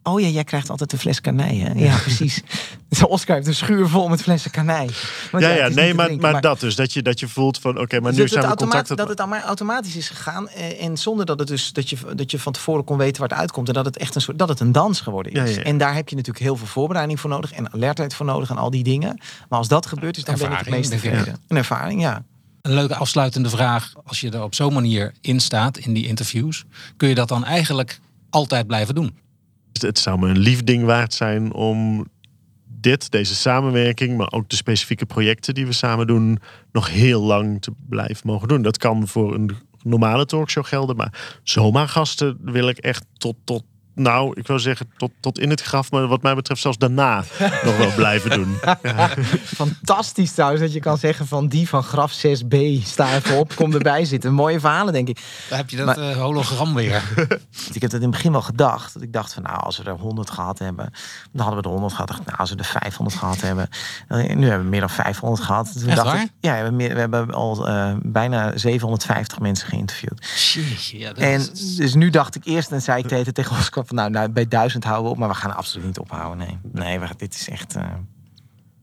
Oh 0.07 0.21
ja, 0.21 0.29
jij 0.29 0.45
krijgt 0.45 0.71
altijd 0.71 0.93
een 0.93 0.99
fles 0.99 1.21
kanij, 1.21 1.57
hè? 1.57 1.73
Ja, 1.85 1.97
precies. 1.97 2.43
Dus 2.89 3.07
Oscar 3.07 3.35
heeft 3.35 3.47
een 3.47 3.55
schuur 3.55 3.89
vol 3.89 4.09
met 4.09 4.23
flessen 4.23 4.51
kanij. 4.51 4.89
Want 5.31 5.45
Ja, 5.45 5.51
ja, 5.51 5.67
is 5.67 5.75
nee, 5.75 5.95
maar, 5.95 6.07
drinken, 6.07 6.33
maar 6.33 6.41
dat 6.41 6.61
dus. 6.61 6.75
Dat 6.75 6.93
je, 6.93 7.03
dat 7.03 7.21
je 7.21 7.29
voelt 7.29 7.59
van, 7.59 7.79
oké, 7.79 8.01
maar 8.01 8.13
nu 8.13 8.19
dat, 8.19 8.29
zijn 8.29 8.45
het 8.45 8.53
we 8.53 8.57
contact. 8.57 8.97
dat 8.97 9.09
het 9.09 9.21
allemaal 9.21 9.41
automatisch 9.41 9.97
is 9.97 10.09
gegaan 10.09 10.49
eh, 10.49 10.85
en 10.85 10.97
zonder 10.97 11.27
dat 11.27 11.39
het 11.39 11.49
dus 11.49 11.73
dat 11.73 11.91
je 11.91 11.97
dat 12.15 12.31
je 12.31 12.39
van 12.39 12.53
tevoren 12.53 12.85
kon 12.85 12.97
weten 12.97 13.21
waar 13.21 13.29
het 13.29 13.39
uitkomt 13.39 13.69
en 13.69 13.75
dat 13.75 13.85
het 13.85 13.97
echt 13.97 14.15
een 14.15 14.21
soort 14.21 14.39
dat 14.39 14.49
het 14.49 14.61
een 14.61 14.73
dans 14.73 15.01
geworden 15.01 15.33
is. 15.33 15.39
Ja, 15.39 15.45
ja, 15.45 15.51
ja. 15.51 15.63
En 15.63 15.79
daar 15.79 15.95
heb 15.95 16.09
je 16.09 16.17
natuurlijk 16.17 16.45
heel 16.45 16.57
veel 16.57 16.67
voorbereiding 16.67 17.21
voor 17.21 17.31
nodig 17.31 17.53
en 17.53 17.73
alertheid 17.73 18.15
voor 18.15 18.27
nodig 18.27 18.51
en 18.51 18.57
al 18.57 18.71
die 18.71 18.85
dingen. 18.85 19.21
Maar 19.49 19.59
als 19.59 19.69
dat 19.69 19.87
gebeurt 19.87 20.17
is 20.17 20.25
dan 20.25 20.35
ben 20.35 20.45
ik 20.45 20.51
het 20.51 20.67
Ervaring, 20.67 20.91
meest 20.91 21.03
tevreden. 21.03 21.41
Een 21.49 21.57
ervaring, 21.57 22.01
ja. 22.01 22.25
Een 22.63 22.75
leuke 22.75 22.95
afsluitende 22.95 23.49
vraag. 23.49 23.93
Als 24.05 24.21
je 24.21 24.31
er 24.31 24.43
op 24.43 24.55
zo'n 24.55 24.73
manier 24.73 25.13
in 25.21 25.41
staat 25.41 25.79
in 25.79 25.93
die 25.93 26.07
interviews, 26.07 26.65
kun 26.97 27.09
je 27.09 27.15
dat 27.15 27.29
dan 27.29 27.45
eigenlijk 27.45 28.01
altijd 28.31 28.67
blijven 28.67 28.95
doen? 28.95 29.23
Het 29.81 29.99
zou 29.99 30.19
me 30.19 30.29
een 30.29 30.39
lief 30.39 30.65
ding 30.65 30.85
waard 30.85 31.15
zijn 31.15 31.53
om 31.53 32.07
dit, 32.67 33.11
deze 33.11 33.35
samenwerking, 33.35 34.17
maar 34.17 34.33
ook 34.33 34.49
de 34.49 34.57
specifieke 34.57 35.07
projecten 35.07 35.55
die 35.55 35.67
we 35.67 35.73
samen 35.73 36.07
doen, 36.07 36.39
nog 36.73 36.91
heel 36.91 37.23
lang 37.23 37.63
te 37.63 37.73
blijven 37.89 38.27
mogen 38.27 38.49
doen. 38.49 38.63
Dat 38.63 38.79
kan 38.79 39.09
voor 39.09 39.35
een 39.35 39.51
normale 39.83 40.27
talkshow 40.27 40.65
gelden, 40.65 40.97
maar 40.97 41.41
zomaar 41.43 41.89
gasten 41.89 42.39
wil 42.41 42.69
ik 42.69 42.79
echt 42.79 43.05
tot, 43.13 43.37
tot 43.45 43.65
nou, 43.95 44.33
ik 44.39 44.47
wil 44.47 44.59
zeggen 44.59 44.87
tot, 44.97 45.11
tot 45.21 45.39
in 45.39 45.51
het 45.51 45.63
graf, 45.63 45.91
maar 45.91 46.07
wat 46.07 46.23
mij 46.23 46.35
betreft 46.35 46.61
zelfs 46.61 46.79
daarna 46.79 47.25
nog 47.65 47.77
wel 47.77 47.93
blijven 47.97 48.31
doen. 48.31 48.57
Fantastisch 49.45 50.33
trouwens 50.33 50.63
dat 50.63 50.73
je 50.73 50.81
kan 50.81 50.99
zeggen 50.99 51.27
van 51.27 51.49
die 51.49 51.69
van 51.69 51.83
graf 51.83 52.13
6b, 52.27 52.57
sta 52.85 53.15
even 53.15 53.39
op, 53.39 53.55
kom 53.55 53.73
erbij 53.73 54.05
zitten. 54.05 54.33
Mooie 54.33 54.61
verhalen 54.61 54.93
denk 54.93 55.09
ik. 55.09 55.19
Daar 55.49 55.59
heb 55.59 55.71
je 55.71 55.77
dat 55.77 55.87
Maar- 55.87 55.99
eh, 56.11 56.17
hologram 56.17 56.75
weer. 56.75 57.03
Ik 57.73 57.81
heb 57.83 57.91
dat 57.91 57.93
in 58.01 58.01
het 58.07 58.11
begin 58.11 58.33
wel 58.33 58.43
gedacht. 58.43 58.95
Dat 58.95 59.03
ik 59.03 59.13
dacht 59.13 59.33
van 59.35 59.43
nou, 59.43 59.59
als 59.59 59.79
we 59.79 59.85
er 59.85 59.93
100 59.99 60.31
gehad 60.31 60.59
hebben, 60.59 60.91
dan 61.33 61.41
hadden 61.41 61.57
we 61.57 61.63
de 61.63 61.69
100 61.69 61.93
gehad. 61.93 62.09
Dacht 62.09 62.25
Nou, 62.27 62.39
als 62.39 62.51
we 62.51 62.57
er 62.57 62.65
500 62.65 63.17
gehad 63.19 63.41
hebben, 63.41 63.69
dan, 64.09 64.19
nu 64.39 64.47
hebben 64.47 64.65
we 64.65 64.71
meer 64.71 64.81
dan 64.81 64.91
500 64.91 65.43
gehad. 65.43 65.73
Toen 65.73 65.87
Echt 65.89 65.97
dacht 65.97 66.09
waar? 66.09 66.23
Ik, 66.23 66.31
ja, 66.41 66.51
we 66.51 66.57
hebben, 66.57 66.77
meer- 66.77 66.95
we 66.95 67.01
hebben 67.01 67.31
al 67.35 67.69
eh, 67.69 67.93
bijna 68.03 68.57
750 68.59 69.41
mensen 69.41 69.69
geïnterviewd. 69.69 70.27
Jeetje, 70.53 70.99
ja, 70.99 71.09
dat 71.09 71.19
En 71.19 71.41
is- 71.41 71.77
dus 71.77 71.95
nu 71.95 72.11
dacht 72.11 72.35
ik 72.35 72.45
eerst 72.45 72.71
en 72.71 72.83
zei 72.83 72.99
ik 73.03 73.09
tegen, 73.09 73.35
tegen 73.35 73.57
Van 73.87 73.97
nou, 73.97 74.11
nou, 74.11 74.29
bij 74.29 74.49
1000 74.49 74.85
houden 74.85 75.05
we 75.05 75.11
op, 75.11 75.19
maar 75.19 75.29
we 75.29 75.35
gaan 75.35 75.57
absoluut 75.57 75.87
niet 75.87 75.99
ophouden. 75.99 76.39
Nee, 76.47 76.59
nee, 76.73 76.99
we, 76.99 77.07
dit 77.17 77.35
is 77.35 77.49
echt. 77.49 77.77
eh, 77.77 77.85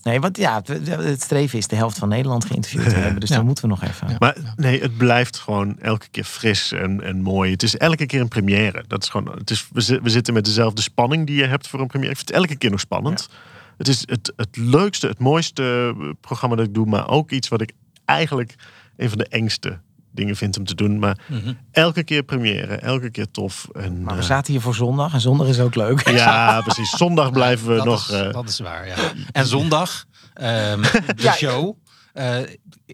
Nee, 0.04 0.20
want 0.20 0.38
ja, 0.38 0.62
het, 0.66 1.22
streven 1.22 1.58
is 1.58 1.68
de 1.68 1.76
helft 1.76 1.98
van 1.98 2.10
Nederland 2.10 2.46
geïnterviewd 2.46 2.90
te 2.90 2.96
hebben. 3.06 3.20
Dus 3.20 3.30
Ja. 3.30 3.36
dan 3.36 3.46
moeten 3.46 3.64
we 3.64 3.70
nog 3.70 3.84
even. 3.84 4.10
Ja. 4.10 4.16
Maar 4.20 4.38
nee, 4.56 4.82
het 4.82 4.98
blijft 4.98 5.38
gewoon 5.38 5.80
elke 5.80 6.08
keer 6.12 6.24
fris 6.24 6.72
en, 6.72 7.02
en 7.04 7.22
mooi. 7.22 7.52
Het 7.52 7.64
is 7.64 7.78
elke 7.78 8.06
keer 8.06 8.22
een 8.22 8.28
première. 8.28 8.84
Dat 8.88 9.04
is 9.04 9.10
gewoon, 9.10 9.32
het 9.38 9.50
is, 9.50 9.68
we, 9.72 10.00
we 10.04 10.10
zitten 10.10 10.34
met 10.34 10.46
dezelfde 10.46 10.82
spanning 10.82 11.28
die 11.28 11.36
je 11.36 11.46
hebt 11.46 11.68
voor 11.68 11.80
een 11.80 11.88
première. 11.88 12.12
Ik 12.12 12.18
vind 12.18 12.28
het 12.30 12.38
elke 12.38 12.56
keer 12.56 12.70
nog 12.72 12.80
spannend. 12.80 13.30
Het 13.78 13.88
is 13.88 14.04
het, 14.06 14.34
het 14.36 14.58
leukste, 14.58 15.08
het 15.08 15.20
mooiste 15.20 15.96
programma 16.22 16.56
dat 16.56 16.66
ik 16.68 16.74
doe. 16.74 16.86
Maar 16.86 17.08
ook 17.10 17.32
iets 17.32 17.48
wat 17.48 17.62
ik 17.62 17.72
eigenlijk 18.06 18.56
een 18.98 19.10
van 19.10 19.18
de 19.18 19.28
engste 19.28 19.80
dingen 20.12 20.36
vind 20.36 20.58
om 20.58 20.66
te 20.66 20.76
doen. 20.76 21.00
Maar 21.00 21.18
Mhm. 21.28 21.54
elke 21.72 22.04
keer 22.04 22.24
première, 22.24 22.76
elke 22.76 23.10
keer 23.12 23.32
tof. 23.32 23.68
En, 23.74 24.04
Maar 24.04 24.16
we 24.16 24.22
eh, 24.22 24.28
zaten 24.28 24.52
hier 24.54 24.62
voor 24.62 24.76
zondag 24.76 25.14
en 25.14 25.22
zondag 25.22 25.48
is 25.48 25.60
ook 25.60 25.76
leuk. 25.76 26.10
ja, 26.18 26.62
precies. 26.62 26.90
Zondag 26.90 27.32
blijven 27.32 27.68
we 27.68 27.76
dat 27.76 27.86
nog... 27.86 28.10
Is, 28.10 28.16
eh, 28.20 28.34
dat 28.34 28.50
is 28.50 28.60
waar, 28.60 28.88
ja. 28.88 28.96
En 29.32 29.46
zondag, 29.46 30.06
ehm, 30.34 30.82
de 31.06 31.14
Ja. 31.16 31.32
show 31.34 31.78
eh, 32.14 32.36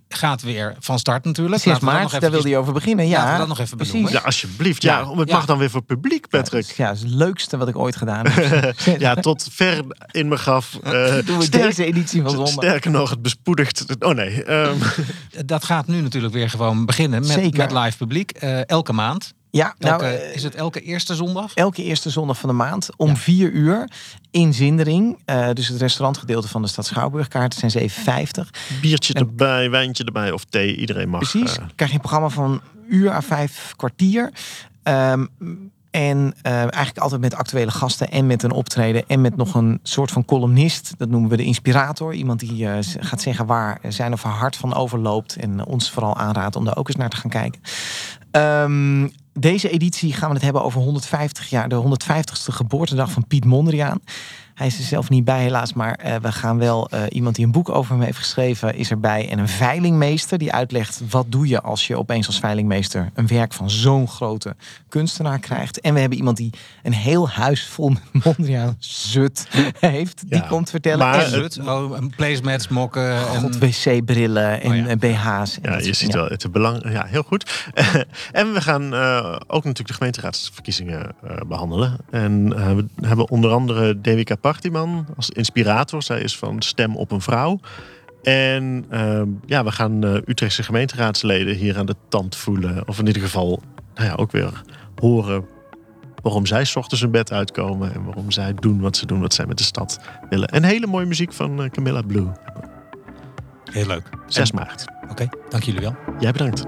gaat 0.10 0.41
weer 0.41 0.75
van 0.80 0.99
start 0.99 1.25
natuurlijk. 1.25 1.62
6 1.62 1.65
Laten 1.65 1.86
we 1.86 1.91
dat 1.91 1.99
maart, 2.01 2.12
nog 2.12 2.21
daar 2.21 2.32
wilde 2.32 2.49
je 2.49 2.58
over 2.58 2.73
beginnen. 2.73 3.08
Ja, 3.08 3.17
Laten 3.17 3.32
we 3.34 3.38
dat 3.39 3.47
nog 3.47 3.60
even 3.60 3.75
precies. 3.77 3.93
benoemen. 3.93 4.19
ja, 4.19 4.25
alsjeblieft. 4.25 4.82
Ja, 4.82 4.97
Ja, 4.99 5.15
het 5.15 5.30
ja. 5.30 5.36
mag 5.36 5.45
dan 5.45 5.58
weer 5.58 5.69
voor 5.69 5.82
publiek, 5.82 6.30
Patrick. 6.30 6.65
Ja, 6.71 6.88
dat 6.88 6.95
is 6.95 7.01
het 7.01 7.12
leukste 7.12 7.58
wat 7.58 7.67
ik 7.67 7.77
ooit 7.77 7.95
gedaan 7.95 8.27
heb. 8.27 8.75
Ja, 8.99 9.15
tot 9.15 9.47
ver 9.51 9.84
in 10.12 10.27
mijn 10.27 10.39
graf. 10.39 10.73
eh, 10.84 10.91
Doen 11.25 11.38
we 11.38 11.43
sterk- 11.43 11.63
deze 11.63 11.86
editie 11.86 12.21
van 12.21 12.30
zondag. 12.32 12.49
Sterker 12.53 12.91
nog, 12.91 13.10
het 13.10 13.21
bespoedigt. 13.21 13.86
Oh 13.99 14.13
nee. 14.15 14.43
ehm, 14.43 14.75
Dat 15.45 15.63
gaat 15.63 15.88
nu 15.88 16.01
natuurlijk 16.01 16.34
weer 16.34 16.49
gewoon 16.49 16.86
beginnen 16.86 17.19
met, 17.19 17.30
Zeker. 17.30 17.58
met 17.58 17.71
live 17.71 17.97
publiek. 17.97 18.32
eh, 18.32 18.67
elke 18.69 18.93
maand. 18.93 19.34
Ja, 19.49 19.75
nou, 19.79 19.93
Elke, 20.03 20.05
eh, 20.17 20.36
is 20.36 20.43
het 20.43 20.55
elke 20.55 20.81
eerste 20.81 21.15
zondag? 21.15 21.53
elke 21.53 21.83
eerste 21.83 22.10
zondag 22.10 22.38
van 22.38 22.49
de 22.49 22.55
maand 22.55 22.89
om 22.97 23.07
Ja. 23.07 23.15
4 23.15 23.51
uur 23.51 23.89
in 24.31 24.53
Zindering. 24.53 25.17
Eh, 25.25 25.49
dus 25.53 25.67
het 25.67 25.81
restaurantgedeelte 25.81 26.47
van 26.47 26.62
de 26.62 26.67
stad 26.67 26.86
Schouwburg. 26.86 27.27
Kaarten 27.27 27.60
zijn 27.60 27.71
7,50. 27.71 28.49
biertje 28.81 29.13
En- 29.13 29.21
erbij, 29.21 29.69
wijntje 29.69 30.03
erbij 30.03 30.31
of 30.31 30.43
thee. 30.45 30.75
Iedereen 30.75 31.10
mag. 31.10 31.19
Precies. 31.19 31.57
eh, 31.57 31.63
krijg 31.75 31.89
je 31.91 31.95
een 31.95 32.01
programma 32.01 32.29
van 32.29 32.62
uur 32.89 33.12
à 33.12 33.21
vijf 33.21 33.73
kwartier. 33.75 34.31
Ehm, 34.83 35.25
en 35.91 36.33
eh, 36.41 36.51
eigenlijk 36.53 36.97
altijd 36.97 37.21
met 37.21 37.36
actuele 37.36 37.71
gasten 37.71 38.12
en 38.12 38.27
met 38.27 38.43
een 38.43 38.51
optreden 38.51 39.03
en 39.07 39.21
met 39.21 39.36
nog 39.36 39.55
een 39.55 39.79
soort 39.83 40.12
van 40.12 40.25
columnist. 40.25 40.93
Dat 40.97 41.10
noemen 41.10 41.29
we 41.29 41.38
de 41.38 41.43
inspirator. 41.43 42.13
Iemand 42.13 42.39
die 42.39 42.67
eh, 42.69 42.77
gaat 42.99 43.21
zeggen 43.21 43.45
waar 43.45 43.79
zijn 43.89 44.13
of 44.13 44.23
haar 44.23 44.33
hart 44.33 44.55
van 44.55 44.73
overloopt. 44.75 45.36
En 45.36 45.65
ons 45.65 45.91
vooral 45.91 46.17
aanraadt 46.17 46.55
om 46.55 46.65
daar 46.65 46.77
ook 46.77 46.88
eens 46.88 46.97
naar 46.97 47.10
te 47.10 47.17
gaan 47.17 47.29
kijken. 47.29 47.62
Ehm, 48.31 49.07
deze 49.33 49.69
editie 49.69 50.13
gaan 50.13 50.27
we 50.27 50.35
het 50.35 50.43
hebben 50.43 50.63
over 50.63 50.81
150 50.81 51.49
jaar, 51.49 51.69
de 51.69 51.75
150ste 51.75 52.51
geboortedag 52.51 53.11
van 53.11 53.27
Piet 53.27 53.45
Mondriaan. 53.45 53.99
Hij 54.57 54.67
is 54.67 54.77
er 54.77 54.83
zelf 54.83 55.09
niet 55.09 55.23
bij 55.25 55.41
helaas, 55.41 55.73
maar 55.73 55.93
eh, 55.95 56.15
we 56.15 56.31
gaan 56.31 56.57
wel 56.57 56.89
eh, 56.89 57.01
iemand 57.09 57.35
die 57.35 57.45
een 57.45 57.51
boek 57.51 57.69
over 57.69 57.91
hem 57.91 58.01
heeft 58.01 58.17
geschreven 58.17 58.75
is 58.75 58.89
erbij. 58.91 59.29
En 59.29 59.39
een 59.39 59.47
veilingmeester 59.47 60.37
die 60.37 60.53
uitlegt 60.53 61.01
wat 61.09 61.25
doe 61.29 61.47
je 61.47 61.61
als 61.61 61.87
je 61.87 61.97
opeens 61.97 62.27
als 62.27 62.39
veilingmeester 62.39 63.09
een 63.13 63.27
werk 63.27 63.53
van 63.53 63.69
zo'n 63.69 64.07
grote 64.07 64.55
kunstenaar 64.89 65.39
krijgt. 65.39 65.79
En 65.81 65.93
we 65.93 65.99
hebben 65.99 66.17
iemand 66.17 66.37
die 66.37 66.53
een 66.83 66.93
heel 66.93 67.29
huis 67.29 67.65
vol 67.67 67.89
met 67.89 68.23
Mondriaan 68.25 68.75
zut 69.09 69.47
heeft. 69.79 70.23
Die 70.29 70.39
Ja, 70.41 70.47
komt 70.47 70.69
vertellen. 70.69 70.97
maar- 71.07 71.23
en, 71.23 71.29
Zut, 71.29 71.59
oh, 71.65 71.97
placemats, 72.15 72.67
mokken. 72.67 73.11
En, 73.17 73.41
God, 73.41 73.57
wc-brillen 73.57 74.61
en 74.61 74.69
Oh 74.71 74.75
ja. 74.87 74.95
BH's. 74.95 75.59
En 75.61 75.71
ja, 75.71 75.77
je 75.77 75.83
soort- 75.83 75.95
ziet 75.97 76.11
ja. 76.11 76.19
wel, 76.19 76.27
het 76.29 76.43
is 76.43 76.51
belang. 76.51 76.91
Ja, 76.91 77.05
heel 77.05 77.23
goed. 77.23 77.51
en 78.31 78.53
we 78.53 78.61
gaan 78.61 78.93
eh, 78.93 79.35
ook 79.47 79.63
natuurlijk 79.63 79.87
de 79.87 79.93
gemeenteraadsverkiezingen 79.93 81.15
eh, 81.23 81.35
behandelen. 81.47 81.97
En 82.11 82.49
we 82.95 83.07
hebben 83.07 83.29
onder 83.29 83.51
andere 83.51 84.01
Devika 84.01 84.35
Partiman 84.47 85.05
als 85.15 85.29
inspirator. 85.29 86.03
Zij 86.03 86.21
is 86.21 86.38
van 86.38 86.62
Stem 86.62 86.95
op 86.95 87.12
een 87.12 87.21
Vrouw. 87.21 87.60
En 88.23 88.86
eh, 88.89 89.21
ja, 89.45 89.63
we 89.63 89.71
gaan 89.71 90.03
eh, 90.03 90.13
Utrechtse 90.13 90.63
gemeenteraadsleden 90.63 91.55
hier 91.55 91.77
aan 91.77 91.86
de 91.86 91.95
tand 92.07 92.36
voelen. 92.36 92.88
Of 92.88 92.99
in 92.99 93.07
ieder 93.07 93.21
geval 93.21 93.62
nou 93.95 94.07
ja, 94.07 94.15
ook 94.15 94.31
weer 94.31 94.62
horen 94.95 95.45
waarom 96.21 96.45
zij 96.45 96.65
's 96.65 96.75
ochtends 96.75 97.01
hun 97.01 97.12
bed 97.12 97.31
uitkomen. 97.31 97.93
En 97.93 98.03
waarom 98.03 98.31
zij 98.31 98.53
doen 98.53 98.79
wat 98.79 98.97
ze 98.97 99.05
doen, 99.05 99.19
wat 99.19 99.33
zij 99.33 99.45
met 99.45 99.57
de 99.57 99.63
stad 99.63 99.99
willen. 100.29 100.47
En 100.47 100.63
hele 100.63 100.88
mooie 100.88 101.05
muziek 101.05 101.33
van 101.33 101.63
eh, 101.63 101.69
Camilla 101.69 102.01
Blue. 102.01 102.27
Heel 103.71 103.88
leuk. 103.88 104.10
6 104.27 104.51
maart. 104.51 104.86
Oké, 105.10 105.27
dank 105.49 105.63
jullie 105.63 105.81
wel. 105.81 105.95
Jij 106.19 106.31
bedankt. 106.31 106.63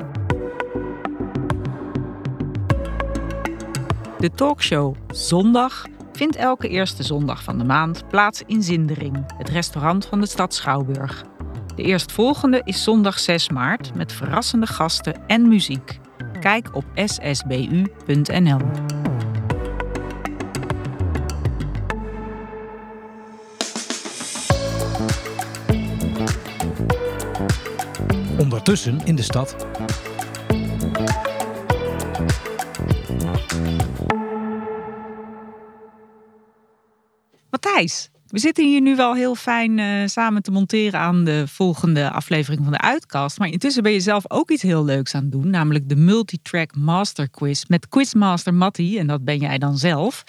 De 4.17 4.31
talkshow 4.35 4.95
Zondag 5.11 5.85
vindt 6.19 6.35
elke 6.35 6.67
eerste 6.67 7.03
zondag 7.03 7.43
van 7.43 7.57
de 7.57 7.63
maand 7.63 8.07
plaats 8.07 8.41
in 8.45 8.63
Zindering, 8.63 9.25
het 9.37 9.49
restaurant 9.49 10.05
van 10.05 10.19
de 10.19 10.27
stad 10.27 10.53
Schouwburg. 10.53 11.23
De 11.75 11.83
eerstvolgende 11.83 12.61
is 12.63 12.83
zondag 12.83 13.19
6 13.19 13.49
maart 13.49 13.95
met 13.95 14.13
verrassende 14.13 14.67
gasten 14.67 15.27
en 15.27 15.47
muziek. 15.47 15.99
Kijk 16.39 16.75
op 16.75 16.85
ssbu.nl. 16.95 18.59
Ondertussen 28.37 28.99
in 29.05 29.15
de 29.15 29.23
stad. 29.23 29.67
We 38.29 38.39
zitten 38.39 38.65
hier 38.65 38.81
nu 38.81 38.95
wel 38.95 39.15
heel 39.15 39.35
fijn 39.35 39.79
eh, 39.79 39.87
samen 40.05 40.41
te 40.41 40.51
monteren 40.51 40.99
aan 40.99 41.23
de 41.23 41.43
volgende 41.47 42.11
aflevering 42.11 42.63
van 42.63 42.71
de 42.71 42.81
Uitcast. 42.81 43.39
Maar 43.39 43.47
intussen 43.47 43.83
ben 43.83 43.91
je 43.91 43.99
zelf 43.99 44.23
ook 44.27 44.51
iets 44.51 44.61
heel 44.61 44.85
leuks 44.85 45.13
aan 45.13 45.21
het 45.21 45.31
doen, 45.31 45.49
namelijk 45.49 45.89
de 45.89 45.95
Multitrack 45.95 46.75
Master 46.75 47.29
Quiz 47.29 47.63
met 47.67 47.87
Quizmaster 47.87 48.53
Matty. 48.53 48.95
En 48.97 49.07
dat 49.07 49.23
ben 49.23 49.37
jij 49.37 49.57
dan 49.57 49.77
zelf. 49.77 50.23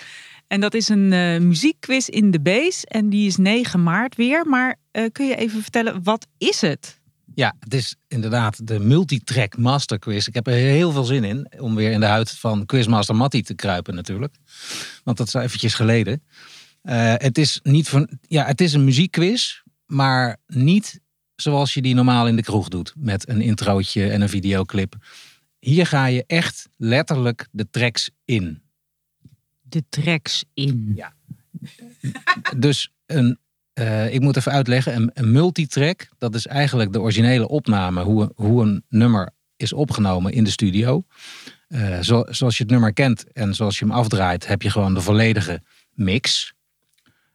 En 0.47 0.61
dat 0.61 0.75
is 0.75 0.89
een 0.89 1.13
eh, 1.13 1.41
muziekquiz 1.41 2.09
in 2.09 2.31
de 2.31 2.41
base 2.41 2.87
en 2.87 3.09
die 3.09 3.27
is 3.27 3.37
9 3.37 3.83
maart 3.83 4.17
weer. 4.17 4.47
Maar 4.47 4.77
eh, 4.91 5.05
kun 5.13 5.27
je 5.27 5.37
even 5.37 5.63
vertellen, 5.63 6.03
wat 6.03 6.27
is 6.39 6.61
het? 6.61 7.01
Ja, 7.35 7.55
het 7.61 7.75
is 7.75 7.97
inderdaad 8.09 8.67
de 8.67 8.79
multitrack 8.79 9.57
master 9.57 9.99
quiz. 9.99 10.27
Ik 10.27 10.35
heb 10.35 10.47
er 10.47 10.53
heel 10.53 10.93
veel 10.93 11.05
zin 11.05 11.25
in 11.25 11.53
om 11.59 11.75
weer 11.75 11.91
in 11.91 12.01
de 12.01 12.07
huid 12.07 12.31
van 12.31 12.67
Quizmaster 12.67 13.17
Matty 13.17 13.43
te 13.43 13.55
kruipen 13.55 13.95
natuurlijk. 13.95 14.35
Want 15.05 15.17
dat 15.17 15.27
is 15.27 15.35
eventjes 15.35 15.75
geleden. 15.75 16.23
Eh, 16.83 17.15
het, 17.17 17.39
is 17.39 17.61
niet 17.63 17.89
van, 17.89 18.09
ja, 18.21 18.45
het 18.45 18.61
is 18.61 18.73
een 18.73 18.85
muziekquiz, 18.85 19.63
maar 19.87 20.37
niet 20.47 21.01
zoals 21.37 21.75
je 21.75 21.83
die 21.83 21.95
normaal 21.95 22.29
in 22.29 22.37
de 22.37 22.43
kroeg 22.43 22.69
doet. 22.69 22.95
Met 22.97 23.29
een 23.29 23.41
introotje 23.41 24.11
en 24.11 24.21
een 24.21 24.29
videoclip. 24.29 24.95
Hier 25.59 25.87
ga 25.87 26.07
je 26.07 26.25
echt 26.27 26.69
letterlijk 26.77 27.49
de 27.51 27.71
tracks 27.71 28.11
in. 28.25 28.63
De 29.61 29.85
tracks 29.89 30.45
in. 30.55 30.93
Ja. 30.95 31.13
Dus 32.57 32.93
een, 33.07 33.39
eh, 33.73 34.15
ik 34.15 34.21
moet 34.21 34.37
even 34.37 34.53
uitleggen, 34.53 34.95
een, 34.95 35.11
een 35.15 35.33
multitrack, 35.33 36.09
dat 36.19 36.35
is 36.35 36.47
eigenlijk 36.47 36.93
de 36.93 37.01
originele 37.01 37.49
opname, 37.49 38.03
hoe, 38.03 38.33
hoe 38.35 38.63
een 38.63 38.85
nummer 38.89 39.31
is 39.57 39.73
opgenomen 39.73 40.33
in 40.33 40.45
de 40.45 40.51
studio. 40.51 41.05
Eh, 41.69 42.01
zo, 42.01 42.25
zoals 42.29 42.57
je 42.57 42.63
het 42.63 42.73
nummer 42.73 42.93
kent 42.93 43.33
en 43.33 43.55
zoals 43.55 43.79
je 43.79 43.85
hem 43.85 43.95
afdraait, 43.95 44.47
heb 44.47 44.63
je 44.63 44.71
gewoon 44.71 44.95
de 44.95 45.01
volledige 45.01 45.63
mix. 45.93 46.55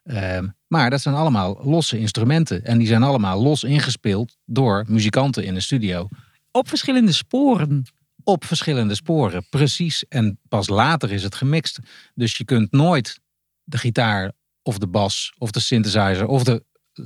Ehm, 0.06 0.48
maar 0.68 0.89
dat 0.89 1.02
zijn 1.02 1.15
allemaal 1.15 1.60
losse 1.63 2.00
instrumenten 2.00 2.63
en 2.63 2.78
die 2.78 2.88
zijn 2.88 3.04
allemaal 3.04 3.41
los 3.41 3.63
ingespeeld 3.63 4.38
door 4.46 4.86
muzikanten 4.88 5.44
in 5.44 5.54
de 5.54 5.62
studio. 5.62 6.08
Op 6.52 6.68
verschillende 6.68 7.12
sporen. 7.12 7.86
Op 8.24 8.46
verschillende 8.46 8.96
sporen, 8.96 9.46
precies. 9.50 10.06
En 10.08 10.39
pas 10.50 10.70
later 10.70 11.12
is 11.12 11.24
het 11.24 11.36
gemixt. 11.36 11.80
Dus 12.13 12.38
je 12.38 12.46
kunt 12.46 12.72
nooit 12.72 13.20
de 13.63 13.78
gitaar 13.78 14.32
of 14.62 14.78
de 14.78 14.88
bas 14.88 15.34
of 15.38 15.52
de 15.52 15.60
synthesizer 15.60 16.28
of 16.28 16.44
de 16.44 16.63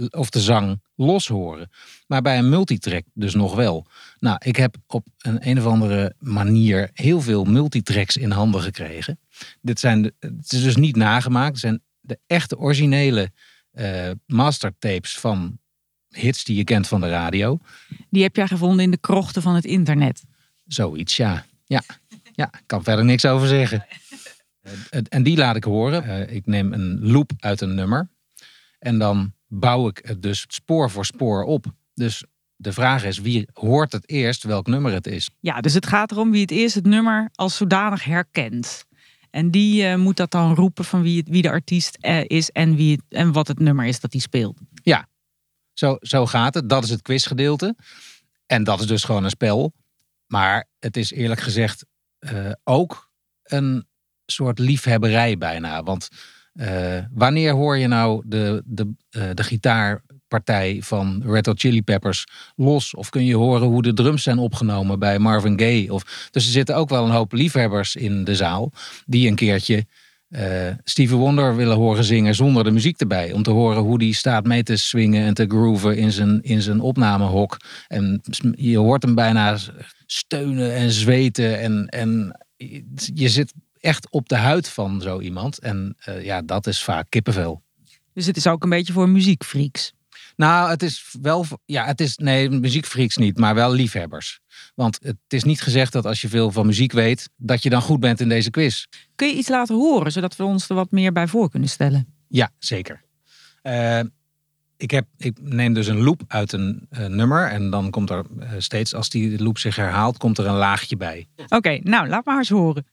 of 0.10 0.30
de 0.30 0.40
zang 0.40 0.82
los 0.96 1.28
horen. 1.28 1.70
Maar 2.08 2.22
bij 2.22 2.38
een 2.38 2.50
multitrack 2.50 3.04
dus 3.14 3.34
nog 3.34 3.56
wel. 3.56 3.86
Nou, 4.20 4.38
ik 4.46 4.56
heb 4.56 4.76
op 4.88 5.08
een 5.18 5.50
een 5.50 5.58
of 5.60 5.66
andere 5.66 6.14
manier 6.20 6.90
heel 6.94 7.22
veel 7.22 7.44
multitracks 7.44 8.18
in 8.18 8.32
handen 8.32 8.62
gekregen. 8.62 9.20
Dit 9.62 9.80
zijn 9.80 10.04
het 10.20 10.52
is 10.52 10.64
dus 10.64 10.76
niet 10.76 10.96
nagemaakt. 10.96 11.52
Het 11.52 11.60
zijn 11.60 11.82
de 12.10 12.20
echte 12.28 12.58
originele 12.58 13.32
uh, 13.74 14.12
mastertapes 14.26 15.20
van 15.20 15.60
hits 16.10 16.44
die 16.44 16.56
je 16.56 16.64
kent 16.64 16.88
van 16.88 17.02
de 17.02 17.10
radio. 17.10 17.60
Die 18.10 18.24
heb 18.24 18.36
jij 18.36 18.48
gevonden 18.48 18.84
in 18.84 18.92
de 18.92 18.98
krochten 18.98 19.42
van 19.42 19.56
het 19.56 19.66
internet. 19.66 20.24
Zoiets, 20.66 21.18
ja. 21.18 21.46
Ja, 21.66 21.82
ja 22.34 22.46
ik 22.46 22.64
kan 22.66 22.84
verder 22.84 23.06
niks 23.06 23.26
over 23.26 23.48
zeggen. 23.48 23.86
Eh, 24.62 25.02
en 25.10 25.24
die 25.24 25.38
laat 25.38 25.56
ik 25.56 25.64
horen. 25.64 26.04
Eh, 26.04 26.36
ik 26.36 26.46
neem 26.46 26.74
een 26.74 27.00
loop 27.02 27.32
uit 27.40 27.62
een 27.62 27.76
nummer. 27.76 28.10
En 28.80 29.00
dan 29.00 29.34
bouw 29.48 29.88
ik 29.88 30.00
het 30.04 30.22
dus 30.22 30.46
spoor 30.48 30.90
voor 30.90 31.06
spoor 31.06 31.44
op. 31.44 31.66
Dus 31.94 32.24
de 32.56 32.74
vraag 32.74 33.04
is, 33.04 33.20
wie 33.20 33.48
hoort 33.54 33.92
het 33.92 34.10
eerst 34.10 34.44
welk 34.44 34.68
nummer 34.68 34.92
het 34.92 35.08
is? 35.08 35.30
Ja, 35.40 35.62
dus 35.62 35.74
het 35.74 35.86
gaat 35.86 36.12
erom 36.12 36.32
wie 36.32 36.42
het 36.42 36.52
eerst 36.52 36.76
het 36.76 36.86
nummer 36.86 37.30
als 37.34 37.58
zodanig 37.58 38.04
herkent. 38.04 38.86
En 39.32 39.52
die 39.52 39.84
uh, 39.84 39.96
moet 39.96 40.18
dat 40.18 40.32
dan 40.32 40.56
roepen 40.56 40.86
van 40.86 41.02
wie, 41.02 41.24
wie 41.28 41.42
de 41.42 41.50
artiest 41.50 41.98
is 42.28 42.50
en, 42.50 42.76
wie 42.76 43.02
en 43.10 43.32
wat 43.32 43.48
het 43.48 43.60
nummer 43.60 43.86
is 43.86 44.00
dat 44.00 44.12
hij 44.12 44.22
speelt. 44.22 44.58
Ja, 44.84 45.08
zo, 45.74 45.98
zo 46.00 46.26
gaat 46.26 46.54
het. 46.54 46.70
Dat 46.70 46.84
is 46.84 46.90
het 46.90 47.02
quizgedeelte. 47.02 47.76
En 48.46 48.64
dat 48.64 48.80
is 48.80 48.88
dus 48.88 49.04
gewoon 49.04 49.24
een 49.24 49.30
spel. 49.30 49.74
Maar 50.28 50.68
het 50.80 50.98
is 50.98 51.12
eerlijk 51.12 51.42
gezegd 51.42 51.86
uh, 52.20 52.52
ook 52.64 53.12
een 53.44 53.88
soort 54.26 54.60
liefhebberij 54.60 55.38
bijna. 55.38 55.84
Want 55.84 56.08
wanneer 57.12 57.54
hoor 57.54 57.78
je 57.78 57.88
nou 57.88 58.24
de, 58.26 58.64
de, 58.66 58.94
de 59.34 59.44
gitaarpartij 60.30 60.80
van 60.82 61.24
Red 61.26 61.46
Hot 61.46 61.60
Chili 61.60 61.82
Peppers 61.82 62.26
los? 62.56 62.96
Of 62.96 63.10
kun 63.10 63.26
je 63.26 63.36
horen 63.36 63.68
hoe 63.68 63.82
de 63.82 63.94
drums 63.94 64.24
zijn 64.24 64.38
opgenomen 64.38 65.00
bij 65.00 65.20
Marvin 65.20 65.60
Gaye? 65.60 65.94
Of, 65.94 66.30
dus 66.32 66.46
er 66.46 66.52
zitten 66.52 66.76
ook 66.76 66.90
wel 66.90 67.06
een 67.06 67.12
hoop 67.12 67.32
liefhebbers 67.32 67.96
in 67.96 68.24
de 68.24 68.36
zaal 68.36 68.72
die 69.06 69.28
een 69.28 69.36
keertje 69.36 69.86
uh, 70.30 70.42
Stevie 70.84 71.18
Wonder 71.18 71.56
willen 71.56 71.78
horen 71.78 72.04
zingen 72.04 72.36
zonder 72.36 72.64
de 72.64 72.72
muziek 72.72 73.00
erbij. 73.00 73.32
Om 73.32 73.44
te 73.44 73.52
horen 73.52 73.82
hoe 73.82 73.98
die 73.98 74.14
staat 74.14 74.46
mee 74.46 74.64
te 74.64 74.78
swingen 74.78 75.26
en 75.26 75.34
te 75.34 75.46
grooven 75.48 75.98
in 75.98 76.12
zijn, 76.12 76.42
in 76.42 76.62
zijn 76.62 76.80
opnamehok. 76.80 77.58
En 77.88 78.22
je 78.52 78.78
hoort 78.78 79.04
hem 79.04 79.16
bijna 79.16 79.58
steunen 80.06 80.74
en 80.76 80.92
zweten. 80.92 81.60
En, 81.60 81.88
en 81.88 82.40
je 83.14 83.30
zit 83.30 83.54
echt 83.80 84.12
op 84.12 84.30
de 84.30 84.36
huid 84.36 84.70
van 84.70 85.02
zo 85.02 85.20
iemand. 85.20 85.60
En 85.60 85.96
uh, 86.10 86.24
ja, 86.24 86.42
dat 86.42 86.68
is 86.68 86.84
vaak 86.84 87.06
kippenvel. 87.10 87.62
Dus 88.14 88.26
het 88.26 88.38
is 88.38 88.48
ook 88.48 88.64
een 88.64 88.70
beetje 88.70 88.94
voor 88.94 89.10
muziekfreaks. 89.10 89.94
Nou, 90.40 90.70
het 90.70 90.84
is 90.84 91.16
wel, 91.22 91.46
ja, 91.66 91.86
het 91.86 92.02
is, 92.02 92.18
nee, 92.18 92.50
muziekfreaks 92.50 93.18
niet, 93.18 93.38
maar 93.38 93.56
wel 93.56 93.72
liefhebbers. 93.72 94.40
Want 94.76 95.00
het 95.02 95.18
is 95.28 95.44
niet 95.44 95.62
gezegd 95.62 95.94
dat 95.94 96.06
als 96.06 96.22
je 96.22 96.30
veel 96.30 96.52
van 96.52 96.66
muziek 96.66 96.92
weet, 96.92 97.30
dat 97.38 97.64
je 97.64 97.70
dan 97.70 97.82
goed 97.82 98.00
bent 98.00 98.20
in 98.20 98.30
deze 98.30 98.50
quiz. 98.50 98.86
Kun 99.16 99.28
je 99.28 99.34
iets 99.34 99.48
laten 99.48 99.76
horen, 99.76 100.12
zodat 100.12 100.36
we 100.36 100.44
ons 100.44 100.70
er 100.70 100.76
wat 100.76 100.92
meer 100.92 101.12
bij 101.12 101.28
voor 101.28 101.50
kunnen 101.50 101.70
stellen? 101.70 102.08
Ja, 102.28 102.50
zeker. 102.60 103.02
Uh, 103.64 104.00
ik, 104.78 104.92
heb, 104.92 105.08
ik 105.18 105.38
neem 105.42 105.74
dus 105.74 105.88
een 105.88 106.04
loop 106.04 106.22
uit 106.28 106.52
een 106.52 106.88
uh, 106.92 107.06
nummer 107.06 107.48
en 107.48 107.70
dan 107.70 107.90
komt 107.90 108.10
er 108.10 108.26
uh, 108.40 108.52
steeds, 108.58 108.96
als 108.96 109.10
die 109.10 109.44
loop 109.44 109.58
zich 109.58 109.76
herhaalt, 109.76 110.18
komt 110.18 110.38
er 110.38 110.46
een 110.46 110.56
laagje 110.56 110.98
bij. 110.98 111.28
Oké, 111.36 111.56
okay, 111.56 111.82
nou, 111.84 112.08
laat 112.08 112.26
maar 112.26 112.38
eens 112.38 112.50
horen. 112.50 112.86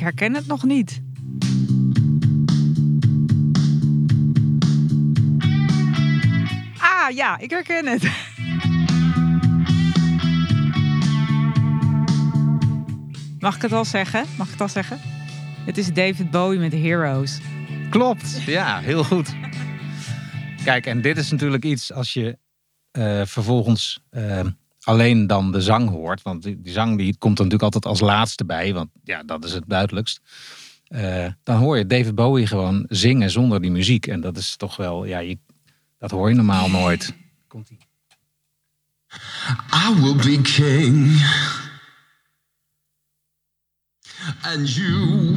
Ik 0.00 0.06
herken 0.06 0.34
het 0.34 0.46
nog 0.46 0.64
niet. 0.64 1.02
Ah 6.78 7.10
ja, 7.14 7.38
ik 7.38 7.50
herken 7.50 7.86
het. 7.86 8.02
Mag 13.38 13.56
ik 13.56 13.62
het 13.62 13.72
al 13.72 13.84
zeggen? 13.84 14.24
Mag 14.36 14.46
ik 14.46 14.52
het 14.52 14.60
al 14.60 14.68
zeggen? 14.68 15.00
Het 15.66 15.78
is 15.78 15.92
David 15.92 16.30
Bowie 16.30 16.58
met 16.58 16.72
Heroes. 16.72 17.40
Klopt, 17.90 18.42
ja, 18.46 18.78
heel 18.78 19.04
goed. 19.04 19.34
Kijk, 20.64 20.86
en 20.86 21.00
dit 21.00 21.16
is 21.16 21.30
natuurlijk 21.30 21.64
iets 21.64 21.92
als 21.92 22.12
je 22.12 22.38
uh, 22.98 23.22
vervolgens 23.24 24.00
uh, 24.10 24.40
alleen 24.82 25.26
dan 25.26 25.52
de 25.52 25.60
zang 25.60 25.88
hoort. 25.88 26.22
Want 26.22 26.42
die, 26.42 26.60
die, 26.60 26.72
zang 26.72 26.98
die 26.98 27.16
komt 27.18 27.38
er 27.38 27.44
natuurlijk 27.44 27.74
altijd 27.74 27.86
als 27.86 28.00
laatste 28.00 28.44
bij. 28.44 28.74
Want 28.74 28.90
ja, 29.04 29.22
dat 29.22 29.44
is 29.44 29.52
het 29.52 29.64
duidelijkst. 29.66 30.20
Uh, 30.88 31.26
dan 31.42 31.56
hoor 31.56 31.78
je 31.78 31.86
David 31.86 32.14
Bowie 32.14 32.46
gewoon 32.46 32.84
zingen 32.88 33.30
zonder 33.30 33.60
die 33.60 33.70
muziek. 33.70 34.06
En 34.06 34.20
dat 34.20 34.36
is 34.36 34.56
toch 34.56 34.76
wel, 34.76 35.04
ja, 35.04 35.18
je, 35.18 35.38
dat 35.98 36.10
hoor 36.10 36.28
je 36.28 36.34
normaal 36.34 36.70
nooit. 36.70 37.14
Komt-ie. 37.46 37.78
I 39.72 39.94
will 40.00 40.14
be 40.14 40.40
king. 40.42 41.20
And 44.42 44.68
you, 44.68 45.36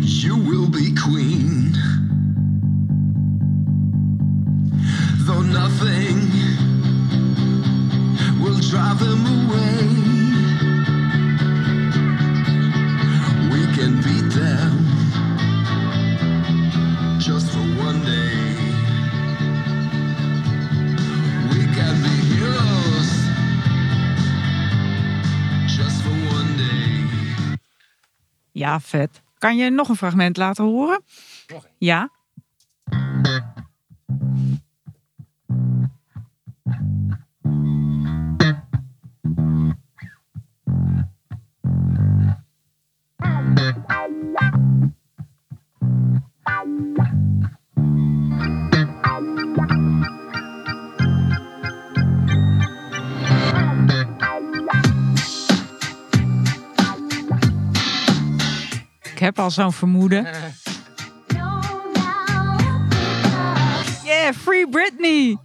you 0.00 0.34
will 0.36 0.68
be 0.70 0.92
queen. 0.92 1.72
Though 5.26 5.42
nothing 5.42 6.13
drive 8.74 8.98
them 8.98 9.24
away, 9.26 9.86
we 13.52 13.62
can 13.76 13.92
beat 14.02 14.28
them 14.34 14.72
just 17.20 17.46
for 17.52 17.66
one 17.86 18.00
day. 18.04 18.42
We 21.52 21.62
can 21.76 21.94
be 22.02 22.14
heroes. 22.34 23.12
Ja, 28.52 28.80
vet. 28.80 29.22
Kan 29.38 29.56
je 29.56 29.70
nog 29.70 29.88
een 29.88 29.96
fragment 29.96 30.36
laten 30.36 30.64
horen? 30.64 31.02
Nog 31.46 31.66
Ja. 31.78 32.10
Ik 59.02 59.20
heb 59.20 59.38
al 59.38 59.50
zo'n 59.50 59.72
vermoeden. 59.72 60.26
Yeah, 64.04 64.32
Free 64.32 64.68
Britney! 64.68 65.38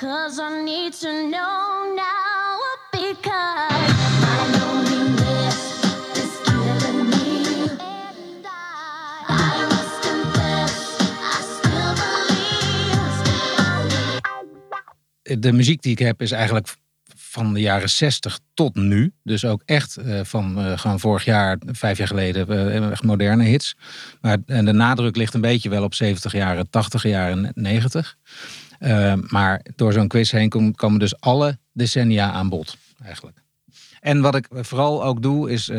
Cause 0.00 0.40
I 0.40 0.62
need 0.64 0.92
to 0.94 1.28
know 1.28 1.94
now 1.94 2.21
De 15.38 15.52
muziek 15.52 15.82
die 15.82 15.92
ik 15.92 15.98
heb 15.98 16.22
is 16.22 16.30
eigenlijk 16.30 16.74
van 17.14 17.54
de 17.54 17.60
jaren 17.60 17.90
60 17.90 18.38
tot 18.54 18.74
nu. 18.74 19.12
Dus 19.22 19.44
ook 19.44 19.62
echt 19.64 19.98
uh, 19.98 20.20
van 20.24 20.58
uh, 20.58 20.78
gewoon 20.78 21.00
vorig 21.00 21.24
jaar, 21.24 21.58
vijf 21.66 21.98
jaar 21.98 22.06
geleden, 22.06 22.50
uh, 22.50 22.90
echt 22.90 23.02
moderne 23.02 23.44
hits. 23.44 23.76
Maar 24.20 24.38
en 24.46 24.64
de 24.64 24.72
nadruk 24.72 25.16
ligt 25.16 25.34
een 25.34 25.40
beetje 25.40 25.68
wel 25.68 25.82
op 25.82 25.94
70 25.94 26.32
jaren, 26.32 26.70
80 26.70 27.02
jaren, 27.02 27.52
90. 27.54 28.16
maar 29.28 29.64
door 29.76 29.92
zo'n 29.92 30.08
quiz 30.08 30.30
heen 30.30 30.74
komen 30.74 30.98
dus 30.98 31.20
alle 31.20 31.58
decennia 31.72 32.30
aan 32.30 32.48
bod, 32.48 32.76
eigenlijk. 33.04 33.41
En 34.02 34.20
wat 34.20 34.34
ik 34.34 34.46
vooral 34.50 35.04
ook 35.04 35.22
doe, 35.22 35.50
is 35.50 35.70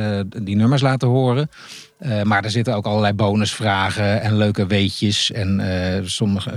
die 0.43 0.55
nummers 0.55 0.81
laten 0.81 1.07
horen. 1.07 1.49
maar 2.23 2.43
er 2.43 2.49
zitten 2.49 2.75
ook 2.75 2.86
allerlei 2.86 3.13
bonusvragen 3.13 4.21
en 4.21 4.38
leuke 4.38 4.67
weetjes. 4.67 5.31
En 5.31 5.62
sommige, 6.05 6.51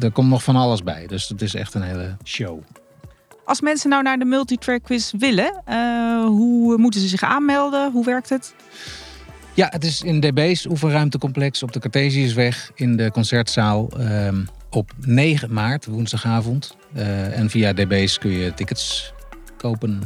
er 0.00 0.12
komt 0.12 0.28
nog 0.28 0.42
van 0.42 0.56
alles 0.56 0.82
bij. 0.82 1.06
Dus 1.06 1.28
het 1.28 1.42
is 1.42 1.54
echt 1.54 1.74
een 1.74 1.82
hele 1.82 2.16
show. 2.24 2.60
Als 3.44 3.60
mensen 3.60 3.90
nou 3.90 4.02
naar 4.02 4.18
de 4.18 4.24
multitrack 4.24 4.82
quiz 4.82 5.12
willen, 5.18 5.62
hoe 6.26 6.76
moeten 6.78 7.00
ze 7.00 7.08
zich 7.08 7.22
aanmelden? 7.22 7.92
Hoe 7.92 8.04
werkt 8.04 8.28
het? 8.28 8.54
Ja, 9.54 9.66
het 9.70 9.84
is 9.84 10.02
in 10.02 10.20
DB's 10.20 10.66
oefenruimtecomplex 10.66 11.62
op 11.62 11.72
de 11.72 11.78
Cartesiusweg 11.78 12.70
in 12.74 12.96
de 12.96 13.10
concertzaal 13.10 13.88
uh, 14.00 14.28
op 14.70 14.92
9 14.98 15.52
maart, 15.52 15.86
woensdagavond. 15.86 16.76
En 17.32 17.50
via 17.50 17.72
DB's 17.72 18.18
kun 18.18 18.30
je 18.30 18.54
tickets 18.54 19.12
kopen. 19.56 20.00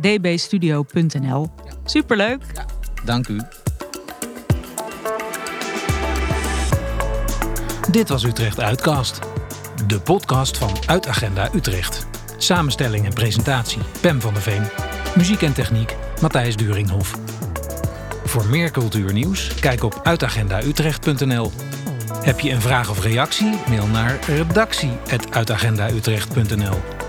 Dbstudio.nl. 0.00 1.50
Superleuk. 1.84 2.42
Ja, 2.54 2.64
dank 3.04 3.28
u. 3.28 3.40
Dit 7.90 8.08
was 8.08 8.24
Utrecht 8.24 8.60
Uitcast. 8.60 9.18
De 9.86 10.00
podcast 10.00 10.58
van 10.58 10.70
Uitagenda 10.86 11.48
Utrecht. 11.54 12.06
Samenstelling 12.38 13.04
en 13.04 13.12
presentatie 13.12 13.82
Pem 14.00 14.20
van 14.20 14.32
der 14.32 14.42
Veen. 14.42 14.62
Muziek 15.16 15.42
en 15.42 15.52
techniek 15.52 15.96
Matthijs 16.20 16.56
Duringhof. 16.56 17.18
Voor 18.24 18.46
meer 18.46 18.70
cultuurnieuws 18.70 19.54
kijk 19.54 19.82
op 19.82 20.00
uitagendautrecht.nl. 20.02 21.52
Heb 22.24 22.40
je 22.40 22.50
een 22.50 22.60
vraag 22.60 22.90
of 22.90 23.02
reactie? 23.02 23.52
Mail 23.68 23.86
naar 23.86 24.18
redactie.uitagendautrecht.nl. 24.26 27.03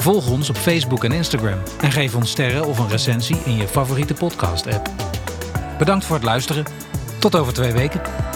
Volg 0.00 0.30
ons 0.30 0.48
op 0.50 0.56
Facebook 0.56 1.04
en 1.04 1.12
Instagram 1.12 1.58
en 1.80 1.92
geef 1.92 2.14
ons 2.14 2.30
sterren 2.30 2.66
of 2.66 2.78
een 2.78 2.88
recensie 2.88 3.36
in 3.44 3.56
je 3.56 3.68
favoriete 3.68 4.14
podcast-app. 4.14 4.90
Bedankt 5.78 6.04
voor 6.04 6.16
het 6.16 6.24
luisteren. 6.24 6.64
Tot 7.18 7.36
over 7.36 7.52
twee 7.52 7.72
weken. 7.72 8.29